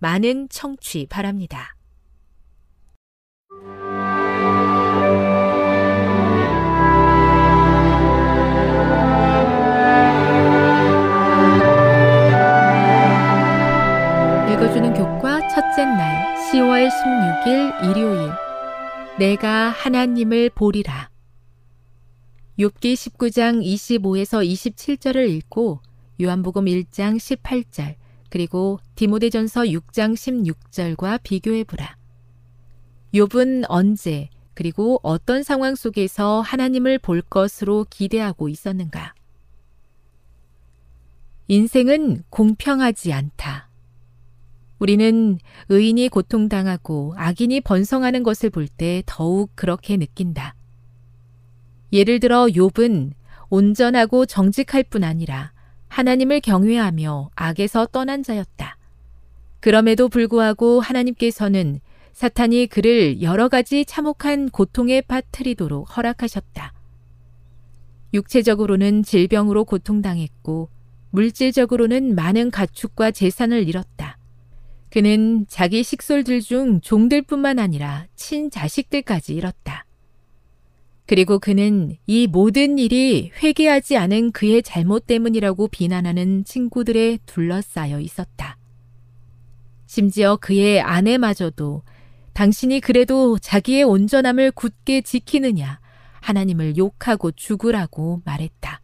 많은 0.00 0.48
청취 0.48 1.06
바랍니다. 1.10 1.76
읽어주는 14.50 14.94
교과 14.94 15.48
첫째 15.48 15.84
날 15.84 16.34
10월 16.50 16.88
16일 16.88 17.90
일요일 17.90 18.30
내가 19.18 19.68
하나님을 19.68 20.50
보리라 20.54 21.10
욥기 22.58 22.94
19장 22.94 23.62
25에서 23.62 24.46
27절을 24.46 25.28
읽고 25.28 25.80
요한복음 26.22 26.64
1장 26.64 27.16
18절 27.16 27.96
그리고 28.30 28.78
디모데전서 28.94 29.62
6장 29.62 30.14
16절과 30.14 31.20
비교해 31.22 31.64
보라. 31.64 31.96
욥은 33.12 33.64
언제 33.68 34.28
그리고 34.54 35.00
어떤 35.02 35.42
상황 35.42 35.74
속에서 35.74 36.40
하나님을 36.40 36.98
볼 36.98 37.22
것으로 37.22 37.86
기대하고 37.90 38.48
있었는가? 38.48 39.14
인생은 41.48 42.22
공평하지 42.30 43.12
않다. 43.12 43.68
우리는 44.78 45.38
의인이 45.68 46.08
고통당하고 46.08 47.14
악인이 47.16 47.60
번성하는 47.62 48.22
것을 48.22 48.50
볼 48.50 48.68
때 48.68 49.02
더욱 49.06 49.50
그렇게 49.54 49.96
느낀다. 49.96 50.54
예를 51.92 52.20
들어 52.20 52.46
욥은 52.46 53.12
온전하고 53.48 54.26
정직할 54.26 54.84
뿐 54.84 55.02
아니라 55.02 55.52
하나님을 55.90 56.40
경외하며 56.40 57.30
악에서 57.34 57.86
떠난 57.86 58.22
자였다. 58.22 58.78
그럼에도 59.58 60.08
불구하고 60.08 60.80
하나님께서는 60.80 61.80
사탄이 62.12 62.68
그를 62.68 63.20
여러 63.20 63.48
가지 63.48 63.84
참혹한 63.84 64.48
고통에 64.48 65.00
빠뜨리도록 65.02 65.96
허락하셨다. 65.96 66.72
육체적으로는 68.14 69.02
질병으로 69.02 69.64
고통당했고 69.64 70.70
물질적으로는 71.10 72.14
많은 72.14 72.50
가축과 72.50 73.10
재산을 73.10 73.68
잃었다. 73.68 74.16
그는 74.90 75.44
자기 75.48 75.82
식솔들 75.82 76.40
중 76.40 76.80
종들뿐만 76.80 77.58
아니라 77.58 78.06
친자식들까지 78.16 79.34
잃었다. 79.34 79.84
그리고 81.10 81.40
그는 81.40 81.96
이 82.06 82.28
모든 82.28 82.78
일이 82.78 83.32
회개하지 83.42 83.96
않은 83.96 84.30
그의 84.30 84.62
잘못 84.62 85.08
때문이라고 85.08 85.66
비난하는 85.66 86.44
친구들에 86.44 87.18
둘러싸여 87.26 87.98
있었다. 87.98 88.56
심지어 89.86 90.36
그의 90.36 90.80
아내마저도 90.80 91.82
당신이 92.32 92.78
그래도 92.78 93.40
자기의 93.40 93.82
온전함을 93.82 94.52
굳게 94.52 95.00
지키느냐 95.00 95.80
하나님을 96.20 96.76
욕하고 96.76 97.32
죽으라고 97.32 98.22
말했다. 98.24 98.80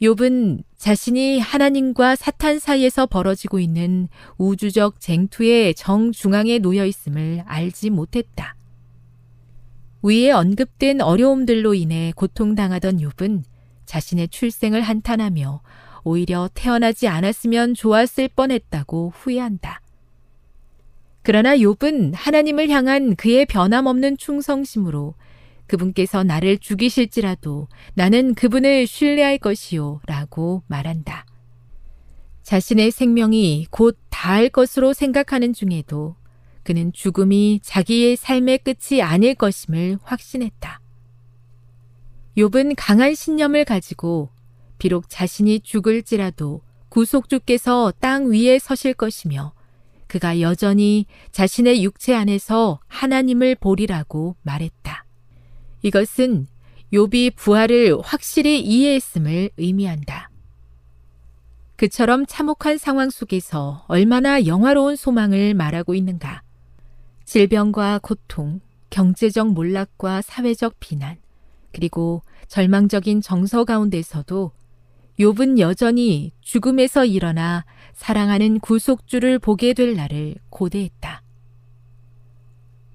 욥은 0.00 0.62
자신이 0.78 1.40
하나님과 1.40 2.16
사탄 2.16 2.58
사이에서 2.58 3.04
벌어지고 3.04 3.58
있는 3.58 4.08
우주적 4.38 4.98
쟁투의 4.98 5.74
정중앙에 5.74 6.58
놓여 6.58 6.86
있음을 6.86 7.42
알지 7.44 7.90
못했다. 7.90 8.56
위에 10.02 10.30
언급된 10.30 11.00
어려움들로 11.00 11.74
인해 11.74 12.12
고통당하던 12.16 12.98
욥은 12.98 13.42
자신의 13.84 14.28
출생을 14.28 14.80
한탄하며 14.82 15.62
오히려 16.04 16.48
태어나지 16.54 17.08
않았으면 17.08 17.74
좋았을 17.74 18.28
뻔했다고 18.28 19.12
후회한다. 19.14 19.80
그러나 21.22 21.56
욥은 21.56 22.12
하나님을 22.14 22.70
향한 22.70 23.14
그의 23.14 23.44
변함없는 23.46 24.16
충성심으로 24.16 25.14
그분께서 25.66 26.24
나를 26.24 26.58
죽이실지라도 26.58 27.68
나는 27.94 28.34
그분을 28.34 28.86
신뢰할 28.86 29.38
것이요 29.38 30.00
라고 30.06 30.62
말한다. 30.66 31.26
자신의 32.42 32.90
생명이 32.90 33.66
곧 33.70 33.96
다할 34.08 34.48
것으로 34.48 34.92
생각하는 34.92 35.52
중에도 35.52 36.16
그는 36.70 36.92
죽음이 36.92 37.58
자기의 37.64 38.14
삶의 38.14 38.58
끝이 38.58 39.02
아닐 39.02 39.34
것임을 39.34 39.98
확신했다. 40.04 40.80
욥은 42.36 42.74
강한 42.76 43.16
신념을 43.16 43.64
가지고 43.64 44.28
비록 44.78 45.08
자신이 45.08 45.62
죽을지라도 45.62 46.62
구속주께서 46.88 47.94
땅 47.98 48.30
위에 48.30 48.60
서실 48.60 48.94
것이며 48.94 49.52
그가 50.06 50.40
여전히 50.40 51.06
자신의 51.32 51.82
육체 51.82 52.14
안에서 52.14 52.78
하나님을 52.86 53.56
보리라고 53.56 54.36
말했다. 54.42 55.04
이것은 55.82 56.46
욥이 56.92 57.34
부활을 57.34 57.98
확실히 58.00 58.60
이해했음을 58.60 59.50
의미한다. 59.56 60.30
그처럼 61.74 62.26
참혹한 62.26 62.78
상황 62.78 63.10
속에서 63.10 63.84
얼마나 63.88 64.46
영화로운 64.46 64.94
소망을 64.94 65.54
말하고 65.54 65.96
있는가. 65.96 66.44
질병과 67.30 68.00
고통, 68.02 68.58
경제적 68.90 69.52
몰락과 69.52 70.20
사회적 70.20 70.80
비난, 70.80 71.16
그리고 71.70 72.24
절망적인 72.48 73.20
정서 73.20 73.64
가운데서도 73.64 74.50
욥은 75.16 75.60
여전히 75.60 76.32
죽음에서 76.40 77.04
일어나 77.04 77.64
사랑하는 77.92 78.58
구속주를 78.58 79.38
보게 79.38 79.74
될 79.74 79.94
날을 79.94 80.34
고대했다. 80.48 81.22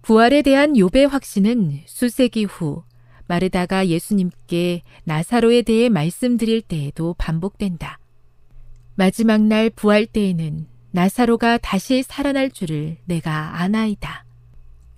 부활에 0.02 0.42
대한 0.42 0.74
욥의 0.74 1.08
확신은 1.08 1.84
수세기 1.86 2.44
후 2.44 2.84
마르다가 3.28 3.88
예수님께 3.88 4.82
나사로에 5.06 5.62
대해 5.62 5.88
말씀드릴 5.88 6.62
때에도 6.62 7.16
반복된다. 7.18 8.00
마지막 8.96 9.44
날 9.44 9.70
부활 9.70 10.06
때에는 10.06 10.68
나사로가 10.92 11.58
다시 11.58 12.04
살아날 12.04 12.52
줄을 12.52 12.98
내가 13.06 13.62
아나이다. 13.62 14.25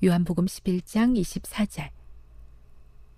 요한복음 0.03 0.45
11장 0.45 1.19
24절. 1.19 1.89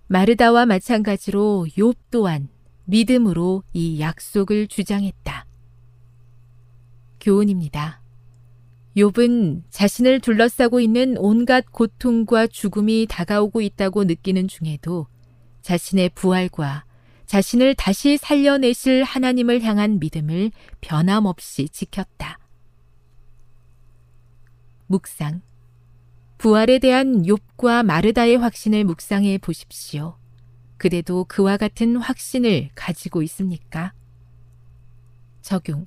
마르다와 0.08 0.66
마찬가지로 0.66 1.68
욥 1.78 1.96
또한 2.10 2.48
믿음으로 2.86 3.64
이 3.74 4.00
약속을 4.00 4.68
주장했다. 4.68 5.46
교훈입니다. 7.20 8.02
욥은 8.96 9.64
자신을 9.70 10.20
둘러싸고 10.22 10.80
있는 10.80 11.16
온갖 11.18 11.66
고통과 11.72 12.48
죽음이 12.48 13.08
다가오고 13.10 13.62
있다고 13.62 14.06
느끼는 14.06 14.48
중에도 14.48 15.08
자신의 15.62 16.10
부활과 16.16 16.86
자신을 17.26 17.76
다시 17.76 18.18
살려내실 18.18 19.04
하나님을 19.04 19.62
향한 19.62 20.00
믿음을 20.00 20.52
변함없이 20.82 21.70
지켰다. 21.70 22.40
묵상. 24.88 25.42
부활에 26.40 26.80
대한 26.80 27.24
욥과 27.24 27.84
마르다의 27.86 28.38
확신을 28.38 28.86
묵상해 28.86 29.40
보십시오. 29.40 30.18
그대도 30.78 31.26
그와 31.26 31.58
같은 31.58 31.98
확신을 31.98 32.70
가지고 32.76 33.22
있습니까? 33.24 33.92
적용. 35.42 35.86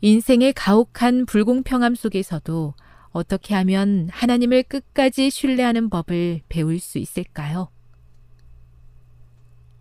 인생의 0.00 0.54
가혹한 0.54 1.26
불공평함 1.26 1.94
속에서도 1.94 2.74
어떻게 3.10 3.54
하면 3.54 4.08
하나님을 4.10 4.64
끝까지 4.64 5.30
신뢰하는 5.30 5.88
법을 5.88 6.40
배울 6.48 6.80
수 6.80 6.98
있을까요? 6.98 7.70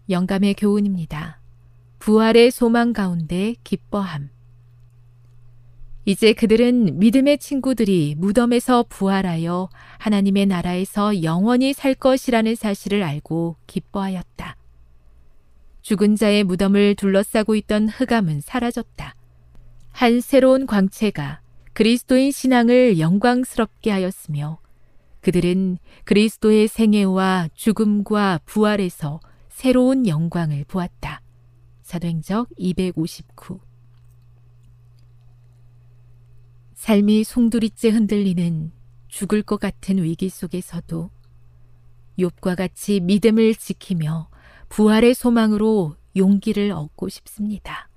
영감의 0.08 0.54
교훈입니다. 0.54 1.42
부활의 1.98 2.52
소망 2.52 2.94
가운데 2.94 3.56
기뻐함. 3.64 4.30
이제 6.06 6.34
그들은 6.34 7.00
믿음의 7.00 7.38
친구들이 7.38 8.16
무덤에서 8.18 8.84
부활하여 8.90 9.70
하나님의 10.00 10.48
나라에서 10.48 11.24
영원히 11.24 11.72
살 11.72 11.96
것이라는 11.96 12.56
사실을 12.56 13.04
알고 13.04 13.56
기뻐하였다. 13.68 14.58
죽은 15.82 16.16
자의 16.16 16.44
무덤을 16.44 16.96
둘러싸고 16.96 17.56
있던 17.56 17.88
흑암은 17.88 18.42
사라졌다. 18.42 19.16
한 19.92 20.22
새로운 20.22 20.66
광채가 20.66 21.42
그리스도인 21.72 22.32
신앙을 22.32 23.00
영광스럽게 23.00 23.92
하였으며 23.92 24.60
그들은 25.22 25.78
그리스도의 26.04 26.68
생애와 26.68 27.48
죽음과 27.54 28.42
부활에서 28.46 29.22
새로운 29.50 30.06
영광을 30.06 30.66
보았다. 30.68 31.22
사도행적 31.82 32.50
259 32.58 33.60
삶이 36.84 37.24
송두리째 37.24 37.92
흔들리는 37.92 38.74
죽을 39.08 39.42
것 39.42 39.58
같은 39.58 40.04
위기 40.04 40.28
속에서도 40.28 41.10
욥과 42.20 42.58
같이 42.58 43.00
믿음을 43.00 43.56
지키며 43.56 44.28
부활의 44.68 45.14
소망으로 45.14 45.96
용기를 46.18 46.74
얻고 46.74 47.08
싶습니다. 47.08 47.88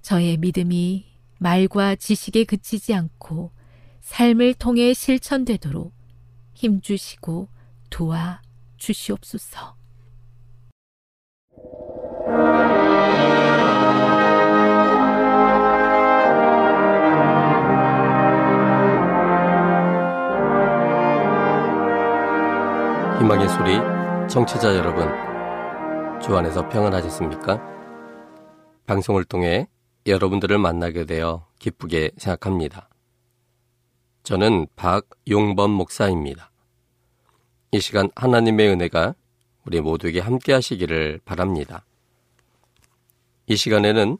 저의 0.00 0.38
믿음이 0.38 1.04
말과 1.36 1.94
지식에 1.96 2.44
그치지 2.44 2.94
않고 2.94 3.50
삶을 4.00 4.54
통해 4.54 4.94
실천되도록 4.94 5.92
힘주시고 6.54 7.48
도와 7.90 8.40
주시옵소서. 8.78 9.76
희망의 23.26 23.48
소리 23.48 24.28
청취자 24.28 24.76
여러분 24.76 25.08
주 26.22 26.36
안에서 26.36 26.68
평안하셨습니까? 26.68 27.60
방송을 28.86 29.24
통해 29.24 29.66
여러분들을 30.06 30.56
만나게 30.58 31.06
되어 31.06 31.44
기쁘게 31.58 32.12
생각합니다. 32.18 32.88
저는 34.22 34.68
박용범 34.76 35.72
목사입니다. 35.72 36.52
이 37.72 37.80
시간 37.80 38.10
하나님의 38.14 38.68
은혜가 38.68 39.16
우리 39.64 39.80
모두에게 39.80 40.20
함께 40.20 40.52
하시기를 40.52 41.18
바랍니다. 41.24 41.84
이 43.48 43.56
시간에는 43.56 44.18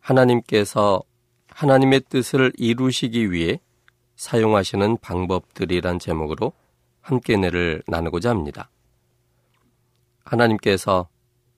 하나님께서 0.00 1.02
하나님의 1.50 2.00
뜻을 2.08 2.54
이루시기 2.56 3.30
위해 3.30 3.60
사용하시는 4.16 4.96
방법들이란 5.02 5.98
제목으로 5.98 6.54
함께 7.10 7.36
내를 7.36 7.82
나누고자 7.88 8.30
합니다. 8.30 8.70
하나님께서 10.24 11.08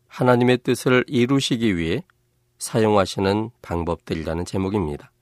하나님의 0.08 0.58
뜻을 0.58 1.04
이루시기 1.06 1.76
위해 1.76 2.02
사용하시는 2.58 3.50
방법들이라는 3.60 4.46
제목입니다. 4.46 5.12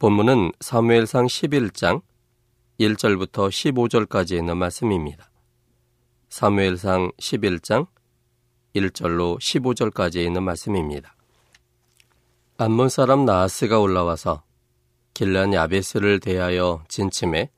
본문은 0.00 0.50
사무엘상 0.58 1.26
11장 1.26 2.02
1절부터 2.80 3.50
15절까지 3.50 4.36
있는 4.36 4.56
말씀입니다. 4.56 5.30
사무엘상 6.28 7.12
11장 7.20 7.86
1절로 8.74 9.38
15절까지 9.38 10.26
있는 10.26 10.42
말씀입니다. 10.42 11.14
암몬 12.56 12.88
사람 12.88 13.24
나하스가 13.26 13.78
올라와서 13.78 14.42
길란 15.14 15.52
야베스를 15.52 16.18
대하여 16.18 16.82
진침해 16.88 17.50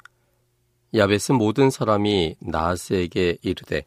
야베스 0.96 1.32
모든 1.32 1.70
사람이 1.70 2.36
나하스에게 2.38 3.38
이르되 3.42 3.84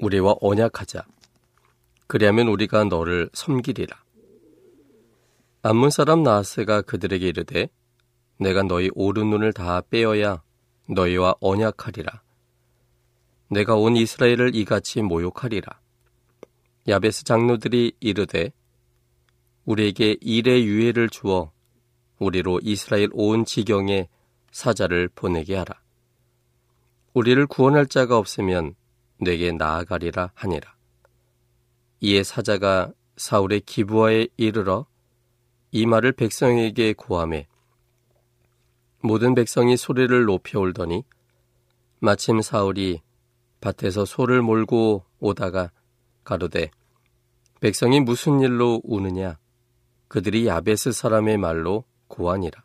우리와 0.00 0.34
언약하자 0.40 1.06
그리하면 2.08 2.48
우리가 2.48 2.82
너를 2.84 3.30
섬기리라. 3.32 4.02
암문 5.62 5.90
사람 5.90 6.24
나하스가 6.24 6.82
그들에게 6.82 7.24
이르되 7.28 7.68
내가 8.36 8.64
너희 8.64 8.90
오른 8.96 9.30
눈을 9.30 9.52
다 9.52 9.80
빼어야 9.90 10.42
너희와 10.88 11.36
언약하리라. 11.40 12.20
내가 13.48 13.76
온 13.76 13.96
이스라엘을 13.96 14.56
이같이 14.56 15.02
모욕하리라. 15.02 15.78
야베스 16.88 17.22
장로들이 17.22 17.92
이르되 18.00 18.50
우리에게 19.66 20.16
일의 20.20 20.64
유예를 20.66 21.10
주어 21.10 21.52
우리로 22.18 22.58
이스라엘 22.64 23.08
온 23.12 23.44
지경에 23.44 24.08
사자를 24.50 25.08
보내게 25.08 25.54
하라. 25.54 25.81
우리를 27.14 27.46
구원할 27.46 27.86
자가 27.86 28.16
없으면 28.16 28.74
내게 29.18 29.52
나아가리라 29.52 30.32
하니라. 30.34 30.74
이에 32.00 32.22
사자가 32.22 32.92
사울의 33.16 33.60
기부하에 33.60 34.28
이르러 34.36 34.86
이 35.70 35.86
말을 35.86 36.12
백성에게 36.12 36.94
고함해 36.94 37.46
모든 39.00 39.34
백성이 39.34 39.76
소리를 39.76 40.24
높여 40.24 40.60
올더니 40.60 41.04
마침 42.00 42.40
사울이 42.40 43.00
밭에서 43.60 44.04
소를 44.04 44.42
몰고 44.42 45.04
오다가 45.20 45.70
가로되 46.24 46.70
백성이 47.60 48.00
무슨 48.00 48.40
일로 48.40 48.80
우느냐 48.84 49.38
그들이 50.08 50.46
야베스 50.46 50.92
사람의 50.92 51.38
말로 51.38 51.84
고하니라 52.08 52.64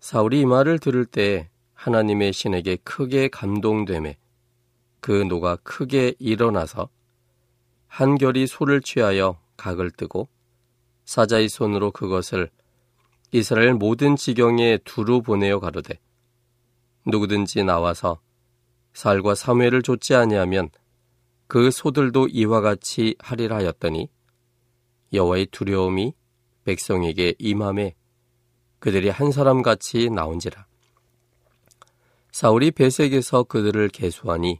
사울이 0.00 0.40
이 0.40 0.46
말을 0.46 0.80
들을 0.80 1.06
때 1.06 1.50
하나님의 1.84 2.32
신에게 2.32 2.76
크게 2.76 3.28
감동됨에 3.28 4.16
그 5.00 5.12
노가 5.12 5.56
크게 5.56 6.14
일어나서 6.18 6.88
한결이 7.88 8.46
소를 8.46 8.80
취하여 8.80 9.38
각을 9.58 9.90
뜨고 9.90 10.30
사자의 11.04 11.50
손으로 11.50 11.90
그것을 11.90 12.48
이스라엘 13.32 13.74
모든 13.74 14.16
지경에 14.16 14.78
두루 14.78 15.20
보내어 15.20 15.60
가로되 15.60 15.98
누구든지 17.06 17.64
나와서 17.64 18.18
살과 18.94 19.34
사무엘을 19.34 19.82
좇지 19.82 20.14
아니하면 20.14 20.70
그 21.48 21.70
소들도 21.70 22.28
이와 22.28 22.62
같이 22.62 23.14
하리라 23.18 23.56
하였더니 23.56 24.08
여호와의 25.12 25.48
두려움이 25.50 26.14
백성에게 26.64 27.34
임함에 27.38 27.94
그들이 28.78 29.10
한 29.10 29.30
사람 29.32 29.60
같이 29.60 30.08
나온지라 30.08 30.66
사울이 32.34 32.72
베색에서 32.72 33.44
그들을 33.44 33.90
계수하니 33.90 34.58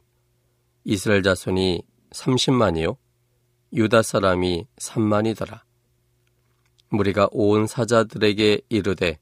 이스라엘 0.85 1.23
자손이 1.23 1.83
30만이요 2.11 2.95
유다 3.73 4.01
사람이 4.01 4.65
3만이더라. 4.77 5.59
무리가 6.87 7.27
온 7.31 7.67
사자들에게 7.67 8.61
이르되 8.69 9.19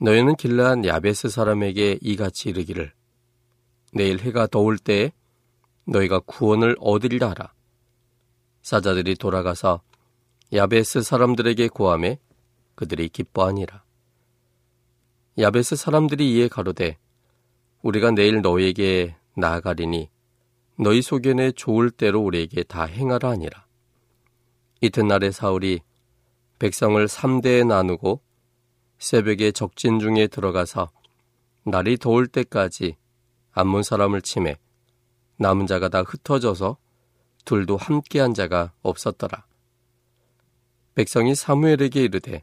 너희는 0.00 0.36
길라한 0.36 0.86
야베스 0.86 1.28
사람에게 1.28 1.98
이같이 2.00 2.48
이르기를 2.48 2.94
내일 3.92 4.20
해가 4.20 4.46
더울 4.46 4.78
때에 4.78 5.12
너희가 5.84 6.20
구원을 6.20 6.76
얻으리라 6.80 7.28
하라. 7.28 7.52
사자들이 8.62 9.16
돌아가서 9.16 9.82
야베스 10.54 11.02
사람들에게 11.02 11.68
고함해 11.68 12.20
그들이 12.74 13.10
기뻐하니라. 13.10 13.84
야베스 15.38 15.76
사람들이 15.76 16.32
이에 16.32 16.48
가로되 16.48 16.96
우리가 17.82 18.10
내일 18.10 18.42
너희에게 18.42 19.16
나아가리니 19.36 20.10
너희 20.78 21.02
소견에 21.02 21.52
좋을 21.52 21.90
대로 21.90 22.20
우리에게 22.20 22.62
다 22.62 22.84
행하라 22.84 23.30
하니라. 23.30 23.66
이튿날에 24.80 25.30
사울이 25.30 25.80
백성을 26.58 27.04
3대에 27.06 27.66
나누고 27.66 28.20
새벽에 28.98 29.50
적진 29.52 29.98
중에 29.98 30.26
들어가서 30.26 30.90
날이 31.64 31.96
더울 31.96 32.26
때까지 32.26 32.96
암몬 33.52 33.82
사람을 33.82 34.22
침해 34.22 34.56
남은 35.36 35.66
자가 35.66 35.88
다 35.88 36.02
흩어져서 36.02 36.76
둘도 37.46 37.78
함께한 37.78 38.34
자가 38.34 38.72
없었더라. 38.82 39.46
백성이 40.94 41.34
사무엘에게 41.34 42.02
이르되 42.02 42.42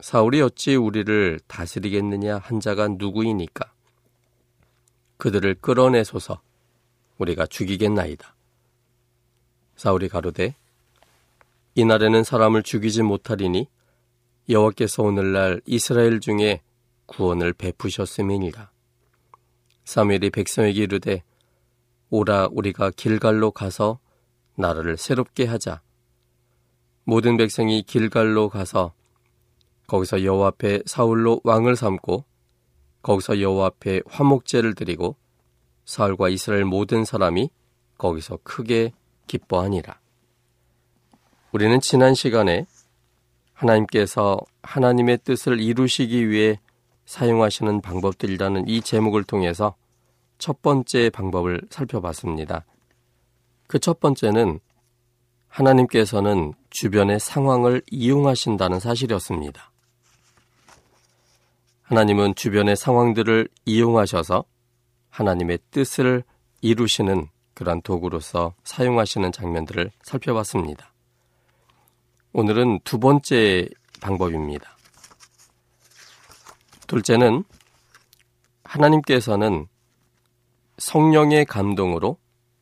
사울이 0.00 0.40
어찌 0.40 0.74
우리를 0.74 1.38
다스리겠느냐 1.46 2.38
한 2.38 2.58
자가 2.58 2.88
누구이니까 2.88 3.72
그들을 5.20 5.54
끌어내소서 5.60 6.40
우리가 7.18 7.46
죽이겠나이다. 7.46 8.34
사울이 9.76 10.08
가로되 10.08 10.56
이날에는 11.74 12.24
사람을 12.24 12.64
죽이지 12.64 13.02
못하리니 13.02 13.68
여호와께서 14.48 15.04
오늘날 15.04 15.60
이스라엘 15.66 16.18
중에 16.18 16.62
구원을 17.06 17.52
베푸셨음이니라. 17.52 18.70
사무엘이 19.84 20.30
백성에게 20.30 20.82
이르되 20.82 21.22
오라 22.10 22.48
우리가 22.50 22.90
길갈로 22.90 23.52
가서 23.52 24.00
나라를 24.56 24.96
새롭게 24.96 25.44
하자. 25.44 25.80
모든 27.04 27.36
백성이 27.36 27.82
길갈로 27.82 28.48
가서 28.48 28.94
거기서 29.86 30.24
여호와 30.24 30.48
앞에 30.48 30.82
사울로 30.86 31.40
왕을 31.44 31.76
삼고 31.76 32.24
거기서 33.02 33.40
여호와 33.40 33.66
앞에 33.66 34.02
화목제를 34.06 34.74
드리고 34.74 35.16
사울과 35.84 36.28
이스라엘 36.28 36.64
모든 36.64 37.04
사람이 37.04 37.50
거기서 37.98 38.38
크게 38.42 38.92
기뻐하니라. 39.26 39.98
우리는 41.52 41.80
지난 41.80 42.14
시간에 42.14 42.66
하나님께서 43.52 44.38
하나님의 44.62 45.18
뜻을 45.24 45.60
이루시기 45.60 46.28
위해 46.28 46.60
사용하시는 47.04 47.80
방법들이라는 47.80 48.68
이 48.68 48.80
제목을 48.80 49.24
통해서 49.24 49.74
첫 50.38 50.62
번째 50.62 51.10
방법을 51.10 51.62
살펴봤습니다. 51.70 52.64
그 53.66 53.78
첫 53.78 54.00
번째는 54.00 54.60
하나님께서는 55.48 56.54
주변의 56.70 57.20
상황을 57.20 57.82
이용하신다는 57.90 58.80
사실이었습니다. 58.80 59.69
하나님은 61.90 62.36
주변의 62.36 62.76
상황들을 62.76 63.48
이용하셔서 63.64 64.44
하나님의 65.08 65.58
뜻을 65.72 66.22
이루시는 66.60 67.26
그런 67.52 67.82
도구로서 67.82 68.54
사용하시는 68.62 69.32
장면들을 69.32 69.90
살펴봤습니다. 70.04 70.92
오늘은 72.32 72.78
두 72.84 73.00
번째 73.00 73.68
방법입니다. 74.00 74.76
둘째는 76.86 77.42
하나님께서는 78.62 79.66
성령의 80.78 81.44
감동으로 81.44 82.18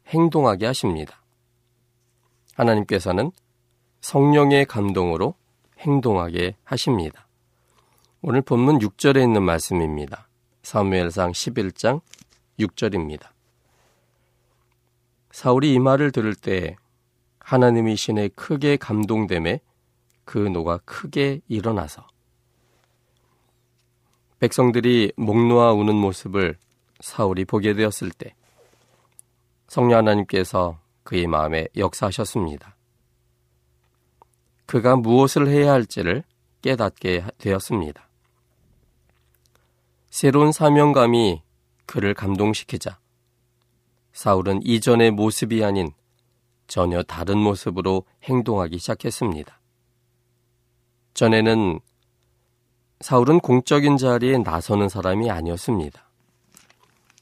행동하게 0.07 0.65
하십니다. 0.65 1.23
하나님께서는 2.55 3.33
성령의 4.01 4.65
감동으로 4.65 5.35
행동하게 5.81 6.57
하십니다. 6.65 7.28
오늘 8.21 8.43
본문 8.43 8.81
6절에 8.81 9.23
있는 9.23 9.45
말씀입니다. 9.45 10.27
사무엘상 10.65 11.31
11장 11.31 12.01
6절입니다. 12.59 13.29
사울이 15.31 15.73
이 15.73 15.79
말을 15.79 16.11
들을 16.11 16.35
때 16.35 16.75
하나님의 17.39 17.95
신에 17.95 18.27
크게 18.35 18.77
감동됨에 18.77 19.61
그 20.25 20.39
노가 20.39 20.79
크게 20.79 21.43
일어나서 21.47 22.09
백성들이 24.41 25.13
목 25.17 25.47
놓아 25.47 25.73
우는 25.73 25.95
모습을 25.95 26.57
사울이 26.99 27.45
보게 27.45 27.73
되었을 27.75 28.11
때 28.11 28.35
성령 29.69 29.99
하나님께서 29.99 30.81
그의 31.05 31.29
마음에 31.29 31.69
역사하셨습니다. 31.77 32.75
그가 34.67 34.97
무엇을 34.97 35.47
해야 35.47 35.73
할지를 35.73 36.25
깨닫게 36.63 37.25
되었습니다. 37.39 38.08
새로운 40.11 40.53
사명감이 40.53 41.43
그를 41.87 42.15
감동시키자 42.15 42.99
사울은 44.13 44.63
이전의 44.65 45.11
모습이 45.11 45.63
아닌 45.63 45.93
전혀 46.67 47.03
다른 47.03 47.39
모습으로 47.39 48.05
행동하기 48.25 48.79
시작했습니다. 48.79 49.61
전에는 51.15 51.81
사울은 53.01 53.41
공적인 53.41 53.97
자리에 53.97 54.39
나서는 54.39 54.89
사람이 54.89 55.31
아니었습니다. 55.31 56.09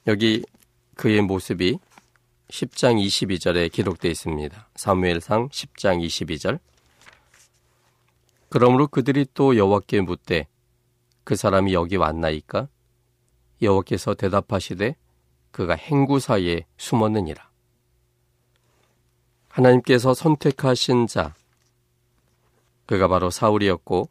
여기 0.06 0.44
그의 0.94 1.22
모습이 1.22 1.78
10장 2.48 3.04
22절에 3.04 3.70
기록되어 3.70 4.10
있습니다. 4.10 4.68
사무엘상 4.76 5.48
10장 5.48 6.04
22절. 6.06 6.60
그러므로 8.48 8.86
그들이 8.86 9.26
또 9.34 9.56
여호와께 9.56 10.00
묻되 10.02 10.46
그 11.24 11.34
사람이 11.34 11.74
여기 11.74 11.96
왔나이까? 11.96 12.68
여호와께서 13.62 14.14
대답하시되 14.14 14.96
그가 15.50 15.74
행구 15.74 16.20
사이에 16.20 16.66
숨었느니라. 16.76 17.48
하나님께서 19.48 20.12
선택하신 20.12 21.06
자, 21.06 21.34
그가 22.84 23.08
바로 23.08 23.30
사울이었고, 23.30 24.10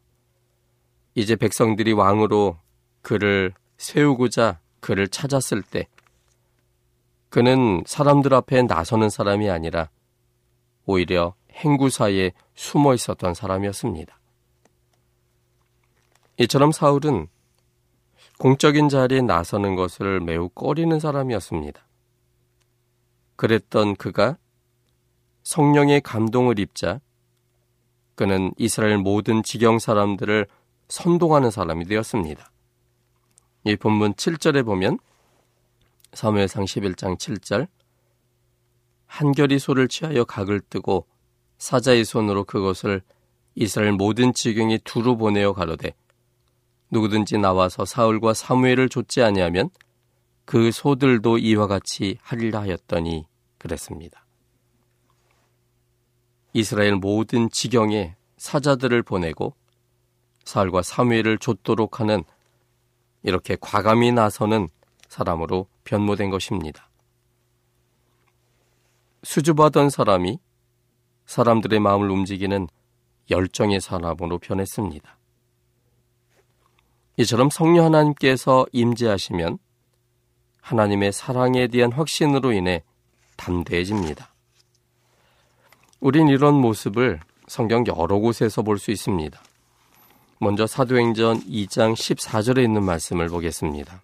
이제 1.13 1.35
백성들이 1.35 1.93
왕으로 1.93 2.57
그를 3.01 3.53
세우고자 3.77 4.59
그를 4.79 5.07
찾았을 5.07 5.61
때, 5.61 5.87
그는 7.29 7.83
사람들 7.85 8.33
앞에 8.33 8.63
나서는 8.63 9.09
사람이 9.09 9.49
아니라 9.49 9.89
오히려 10.85 11.35
행구 11.51 11.89
사이에 11.89 12.31
숨어 12.55 12.93
있었던 12.93 13.33
사람이었습니다. 13.33 14.17
이처럼 16.37 16.71
사울은 16.71 17.27
공적인 18.37 18.89
자리에 18.89 19.21
나서는 19.21 19.75
것을 19.75 20.19
매우 20.19 20.49
꺼리는 20.49 20.99
사람이었습니다. 20.99 21.85
그랬던 23.35 23.95
그가 23.95 24.37
성령의 25.43 26.01
감동을 26.01 26.59
입자 26.59 26.99
그는 28.15 28.53
이스라엘 28.57 28.97
모든 28.97 29.43
지경 29.43 29.79
사람들을 29.79 30.47
선동하는 30.87 31.51
사람이 31.51 31.85
되었습니다. 31.85 32.51
이 33.65 33.75
본문 33.75 34.13
7절에 34.13 34.65
보면 34.65 34.99
사무엘상 36.13 36.65
11장 36.65 37.17
7절 37.17 37.67
한결이 39.05 39.59
소를 39.59 39.87
취하여 39.87 40.23
각을 40.23 40.61
뜨고 40.61 41.07
사자의 41.57 42.05
손으로 42.05 42.43
그것을 42.43 43.01
이스라엘 43.55 43.93
모든 43.93 44.33
지경이 44.33 44.79
두루 44.79 45.17
보내어 45.17 45.53
가로되 45.53 45.93
누구든지 46.91 47.37
나와서 47.37 47.85
사울과 47.85 48.33
사무엘을 48.33 48.89
좇지 48.89 49.21
아니하면 49.21 49.69
그 50.45 50.71
소들도 50.71 51.39
이와 51.39 51.67
같이 51.67 52.17
하리라 52.21 52.61
하였더니 52.61 53.27
그랬습니다. 53.57 54.25
이스라엘 56.53 56.95
모든 56.95 57.49
지경에 57.49 58.15
사자들을 58.37 59.03
보내고 59.03 59.55
사울과 60.45 60.83
사무엘을 60.83 61.39
좇도록 61.39 61.99
하는 61.99 62.23
이렇게 63.23 63.57
과감히 63.59 64.11
나서는 64.11 64.69
사람으로 65.09 65.67
변모된 65.83 66.29
것입니다. 66.29 66.89
수줍하던 69.23 69.89
사람이 69.89 70.39
사람들의 71.25 71.79
마음을 71.79 72.11
움직이는 72.11 72.67
열정의 73.31 73.81
사람으로 73.81 74.37
변했습니다. 74.37 75.17
이처럼 77.17 77.49
성령 77.49 77.85
하나님께서 77.85 78.65
임재하시면 78.71 79.57
하나님의 80.61 81.11
사랑에 81.11 81.67
대한 81.67 81.91
확신으로 81.91 82.51
인해 82.51 82.83
담대해집니다. 83.37 84.33
우린 85.99 86.27
이런 86.27 86.55
모습을 86.55 87.19
성경 87.47 87.85
여러 87.87 88.17
곳에서 88.17 88.61
볼 88.63 88.77
수 88.77 88.91
있습니다. 88.91 89.39
먼저 90.39 90.67
사도행전 90.67 91.41
2장 91.45 91.93
14절에 91.93 92.63
있는 92.63 92.83
말씀을 92.83 93.27
보겠습니다. 93.27 94.01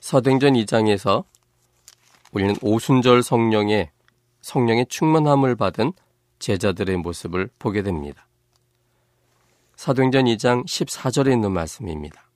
사도행전 0.00 0.54
2장에서 0.54 1.24
우리는 2.32 2.56
오순절 2.60 3.22
성령의 3.22 3.90
성령의 4.40 4.86
충만함을 4.88 5.54
받은 5.54 5.92
제자들의 6.40 6.96
모습을 6.96 7.48
보게 7.58 7.82
됩니다. 7.82 8.26
사도행전 9.82 10.26
2장 10.26 10.64
14절에 10.64 11.32
있는 11.32 11.50
말씀입니다. 11.50 12.30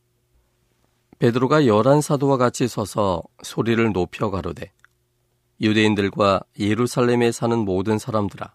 베드로가 1.20 1.66
열한 1.66 2.00
사도와 2.00 2.38
같이 2.38 2.66
서서 2.66 3.22
소리를 3.40 3.92
높여 3.92 4.30
가로되 4.30 4.72
유대인들과 5.60 6.40
예루살렘에 6.58 7.30
사는 7.30 7.56
모든 7.56 7.98
사람들아 7.98 8.52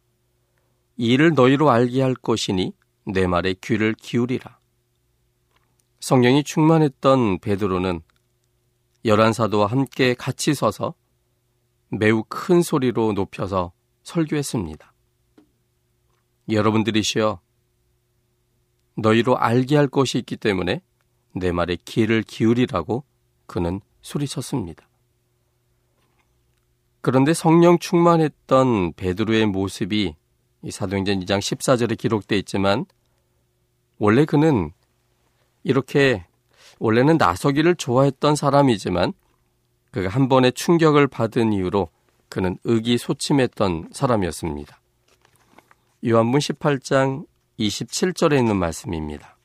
이 0.97 1.05
일을 1.05 1.35
너희로 1.35 1.69
알게 1.69 2.01
할 2.01 2.15
것이니 2.15 2.73
내 3.05 3.27
말에 3.27 3.55
귀를 3.61 3.93
기울이라. 3.93 4.59
성령이 6.01 6.43
충만했던 6.43 7.39
베드로는 7.39 8.01
열한 9.05 9.31
사도와 9.31 9.67
함께 9.67 10.15
같이 10.15 10.53
서서 10.53 10.95
매우 11.87 12.25
큰 12.27 12.61
소리로 12.61 13.13
높여서 13.13 13.71
설교했습니다. 14.03 14.93
여러분들이시여 16.49 17.39
너희로 18.95 19.37
알게 19.37 19.75
할 19.75 19.87
것이 19.87 20.17
있기 20.19 20.37
때문에 20.37 20.81
내 21.33 21.51
말에 21.51 21.77
귀를 21.85 22.23
기울이라고 22.23 23.03
그는 23.45 23.81
소리쳤습니다. 24.01 24.87
그런데 27.01 27.33
성령 27.33 27.79
충만했던 27.79 28.93
베드로의 28.93 29.47
모습이 29.47 30.15
사도행전 30.69 31.19
2장 31.21 31.39
14절에 31.39 31.97
기록되어 31.97 32.37
있지만 32.39 32.85
원래 33.97 34.25
그는 34.25 34.71
이렇게 35.63 36.25
원래는 36.79 37.17
나서기를 37.17 37.75
좋아했던 37.75 38.35
사람이지만 38.35 39.13
그가 39.91 40.09
한 40.09 40.29
번의 40.29 40.53
충격을 40.53 41.07
받은 41.07 41.53
이후로 41.53 41.89
그는 42.29 42.57
의기소침했던 42.63 43.89
사람이었습니다. 43.91 44.79
요한문 46.07 46.39
18장 46.39 47.25
27절에 47.61 48.37
있는 48.39 48.57
말씀입니다. 48.57 49.37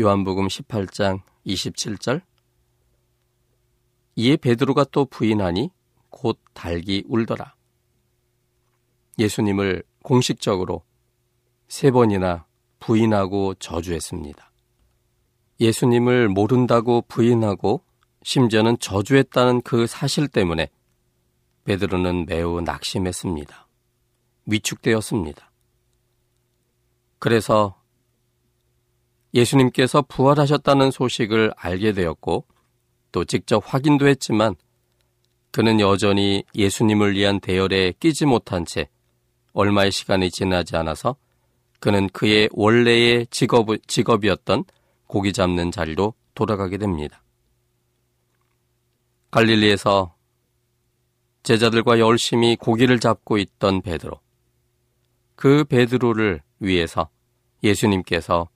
요한복음 0.00 0.46
18장 0.46 1.20
27절 1.46 2.22
이에 4.16 4.36
베드로가 4.36 4.84
또 4.84 5.04
부인하니 5.04 5.70
곧 6.10 6.38
달기 6.54 7.04
울더라. 7.08 7.54
예수님을 9.18 9.82
공식적으로 10.02 10.84
세 11.66 11.90
번이나 11.90 12.46
부인하고 12.78 13.54
저주했습니다. 13.54 14.52
예수님을 15.60 16.28
모른다고 16.28 17.02
부인하고 17.02 17.82
심지어는 18.22 18.78
저주했다는 18.78 19.62
그 19.62 19.86
사실 19.86 20.28
때문에 20.28 20.68
베드로는 21.64 22.26
매우 22.26 22.60
낙심했습니다. 22.60 23.68
위축되었습니다. 24.46 25.47
그래서 27.18 27.80
예수님께서 29.34 30.02
부활하셨다는 30.02 30.90
소식을 30.90 31.52
알게 31.56 31.92
되었고 31.92 32.46
또 33.12 33.24
직접 33.24 33.62
확인도 33.66 34.06
했지만 34.06 34.54
그는 35.50 35.80
여전히 35.80 36.44
예수님을 36.54 37.14
위한 37.14 37.40
대열에 37.40 37.92
끼지 37.98 38.26
못한 38.26 38.64
채 38.64 38.88
얼마의 39.52 39.90
시간이 39.90 40.30
지나지 40.30 40.76
않아서 40.76 41.16
그는 41.80 42.08
그의 42.08 42.48
원래의 42.52 43.26
직업, 43.30 43.68
직업이었던 43.86 44.64
고기 45.06 45.32
잡는 45.32 45.70
자리로 45.70 46.14
돌아가게 46.34 46.76
됩니다. 46.76 47.22
갈릴리에서 49.30 50.14
제자들과 51.42 51.98
열심히 51.98 52.56
고기를 52.56 53.00
잡고 53.00 53.38
있던 53.38 53.82
베드로. 53.82 54.20
그 55.34 55.64
베드로를 55.64 56.42
위해서 56.60 57.08
예수님께서 57.62 58.48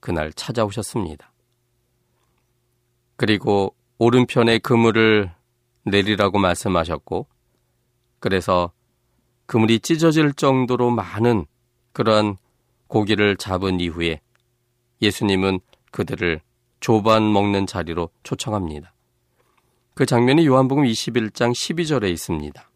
그날 0.00 0.32
찾아오셨습니다. 0.32 1.32
그리고 3.16 3.74
오른편에 3.98 4.58
그물을 4.58 5.30
내리라고 5.84 6.38
말씀하셨고, 6.38 7.26
그래서 8.18 8.72
그물이 9.46 9.80
찢어질 9.80 10.32
정도로 10.32 10.90
많은 10.90 11.46
그러한 11.92 12.36
고기를 12.86 13.36
잡은 13.36 13.80
이후에 13.80 14.20
예수님은 15.02 15.60
그들을 15.90 16.40
조반 16.80 17.32
먹는 17.32 17.66
자리로 17.66 18.10
초청합니다. 18.22 18.92
그 19.94 20.06
장면이 20.06 20.46
요한복음 20.46 20.84
21장 20.84 21.52
12절에 21.52 22.10
있습니다. 22.10 22.70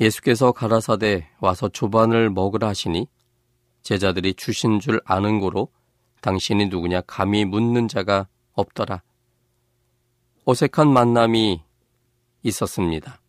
예수께서 0.00 0.52
가라사대 0.52 1.28
와서 1.40 1.68
조반을 1.68 2.30
먹으라 2.30 2.68
하시니 2.68 3.06
제자들이 3.82 4.34
주신 4.34 4.80
줄 4.80 5.00
아는 5.04 5.40
고로 5.40 5.68
당신이 6.20 6.66
누구냐 6.66 7.02
감히 7.02 7.44
묻는 7.44 7.88
자가 7.88 8.28
없더라. 8.52 9.02
어색한 10.44 10.92
만남이 10.92 11.62
있었습니다. 12.42 13.20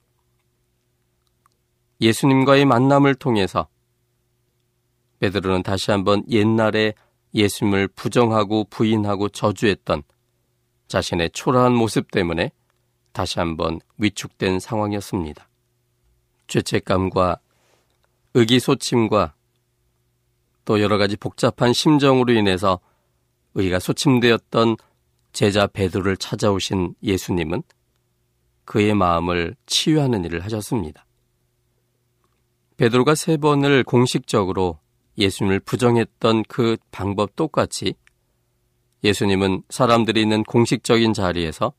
예수님과의 2.01 2.65
만남을 2.65 3.15
통해서 3.15 3.67
베드로는 5.19 5.61
다시 5.61 5.91
한번 5.91 6.23
옛날에 6.29 6.93
예수님을 7.33 7.87
부정하고 7.89 8.65
부인하고 8.65 9.29
저주했던 9.29 10.03
자신의 10.87 11.29
초라한 11.31 11.73
모습 11.73 12.11
때문에 12.11 12.51
다시 13.11 13.39
한번 13.39 13.79
위축된 13.97 14.59
상황이었습니다. 14.59 15.47
죄책감과 16.47 17.39
의기소침과 18.33 19.35
또 20.71 20.79
여러 20.79 20.97
가지 20.97 21.17
복잡한 21.17 21.73
심정으로 21.73 22.31
인해서 22.31 22.79
의가 23.55 23.79
소침되었던 23.79 24.77
제자 25.33 25.67
베드로를 25.67 26.15
찾아오신 26.15 26.95
예수님은 27.03 27.61
그의 28.63 28.95
마음을 28.95 29.57
치유하는 29.65 30.23
일을 30.23 30.45
하셨습니다. 30.45 31.05
베드로가 32.77 33.15
세 33.15 33.35
번을 33.35 33.83
공식적으로 33.83 34.79
예수님을 35.17 35.59
부정했던 35.59 36.43
그 36.47 36.77
방법 36.89 37.35
똑같이 37.35 37.95
예수님은 39.03 39.63
사람들이 39.67 40.21
있는 40.21 40.41
공식적인 40.45 41.11
자리에서 41.11 41.73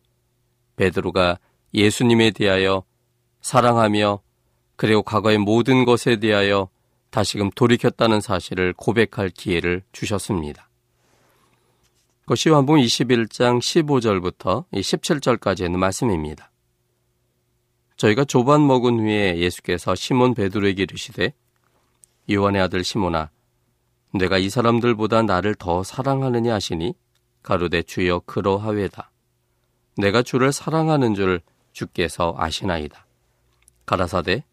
베드로가 0.76 1.38
예수님에 1.72 2.32
대하여 2.32 2.84
사랑하며 3.40 4.20
그리고 4.76 5.02
과거의 5.02 5.38
모든 5.38 5.86
것에 5.86 6.16
대하여 6.16 6.68
다시금 7.12 7.50
돌이켰다는 7.50 8.22
사실을 8.22 8.72
고백할 8.72 9.28
기회를 9.28 9.82
주셨습니다. 9.92 10.70
그것이 12.22 12.48
요한복음 12.48 12.80
21장 12.80 13.60
15절부터 13.60 14.64
17절까지 14.72 15.66
있는 15.66 15.78
말씀입니다. 15.78 16.50
저희가 17.96 18.24
조반 18.24 18.66
먹은 18.66 18.98
후에 18.98 19.36
예수께서 19.36 19.94
시몬 19.94 20.32
베드로에게 20.32 20.84
이르시되 20.84 21.34
요한의 22.30 22.62
아들 22.62 22.82
시몬아 22.82 23.28
내가 24.14 24.38
이 24.38 24.48
사람들보다 24.48 25.22
나를 25.22 25.54
더 25.54 25.82
사랑하느냐 25.82 26.54
하시니 26.54 26.94
가로되 27.42 27.82
주여 27.82 28.20
그러하외다. 28.20 29.10
내가 29.98 30.22
주를 30.22 30.50
사랑하는 30.50 31.14
줄 31.14 31.42
주께서 31.72 32.34
아시나이다. 32.38 33.06
가라사대 33.84 34.44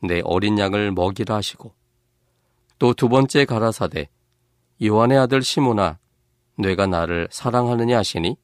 내 0.00 0.22
어린 0.24 0.58
양을 0.58 0.92
먹이라 0.92 1.34
하시고 1.34 1.74
또 2.78 2.92
두 2.92 3.08
번째 3.08 3.44
가라사대 3.46 4.08
요한의 4.84 5.18
아들 5.18 5.42
시모나 5.42 5.98
내가 6.58 6.86
나를 6.86 7.28
사랑하느냐 7.30 7.96
하시니 7.98 8.36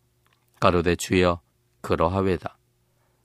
가로되 0.60 0.96
주여 0.96 1.40
그러하외다. 1.82 2.56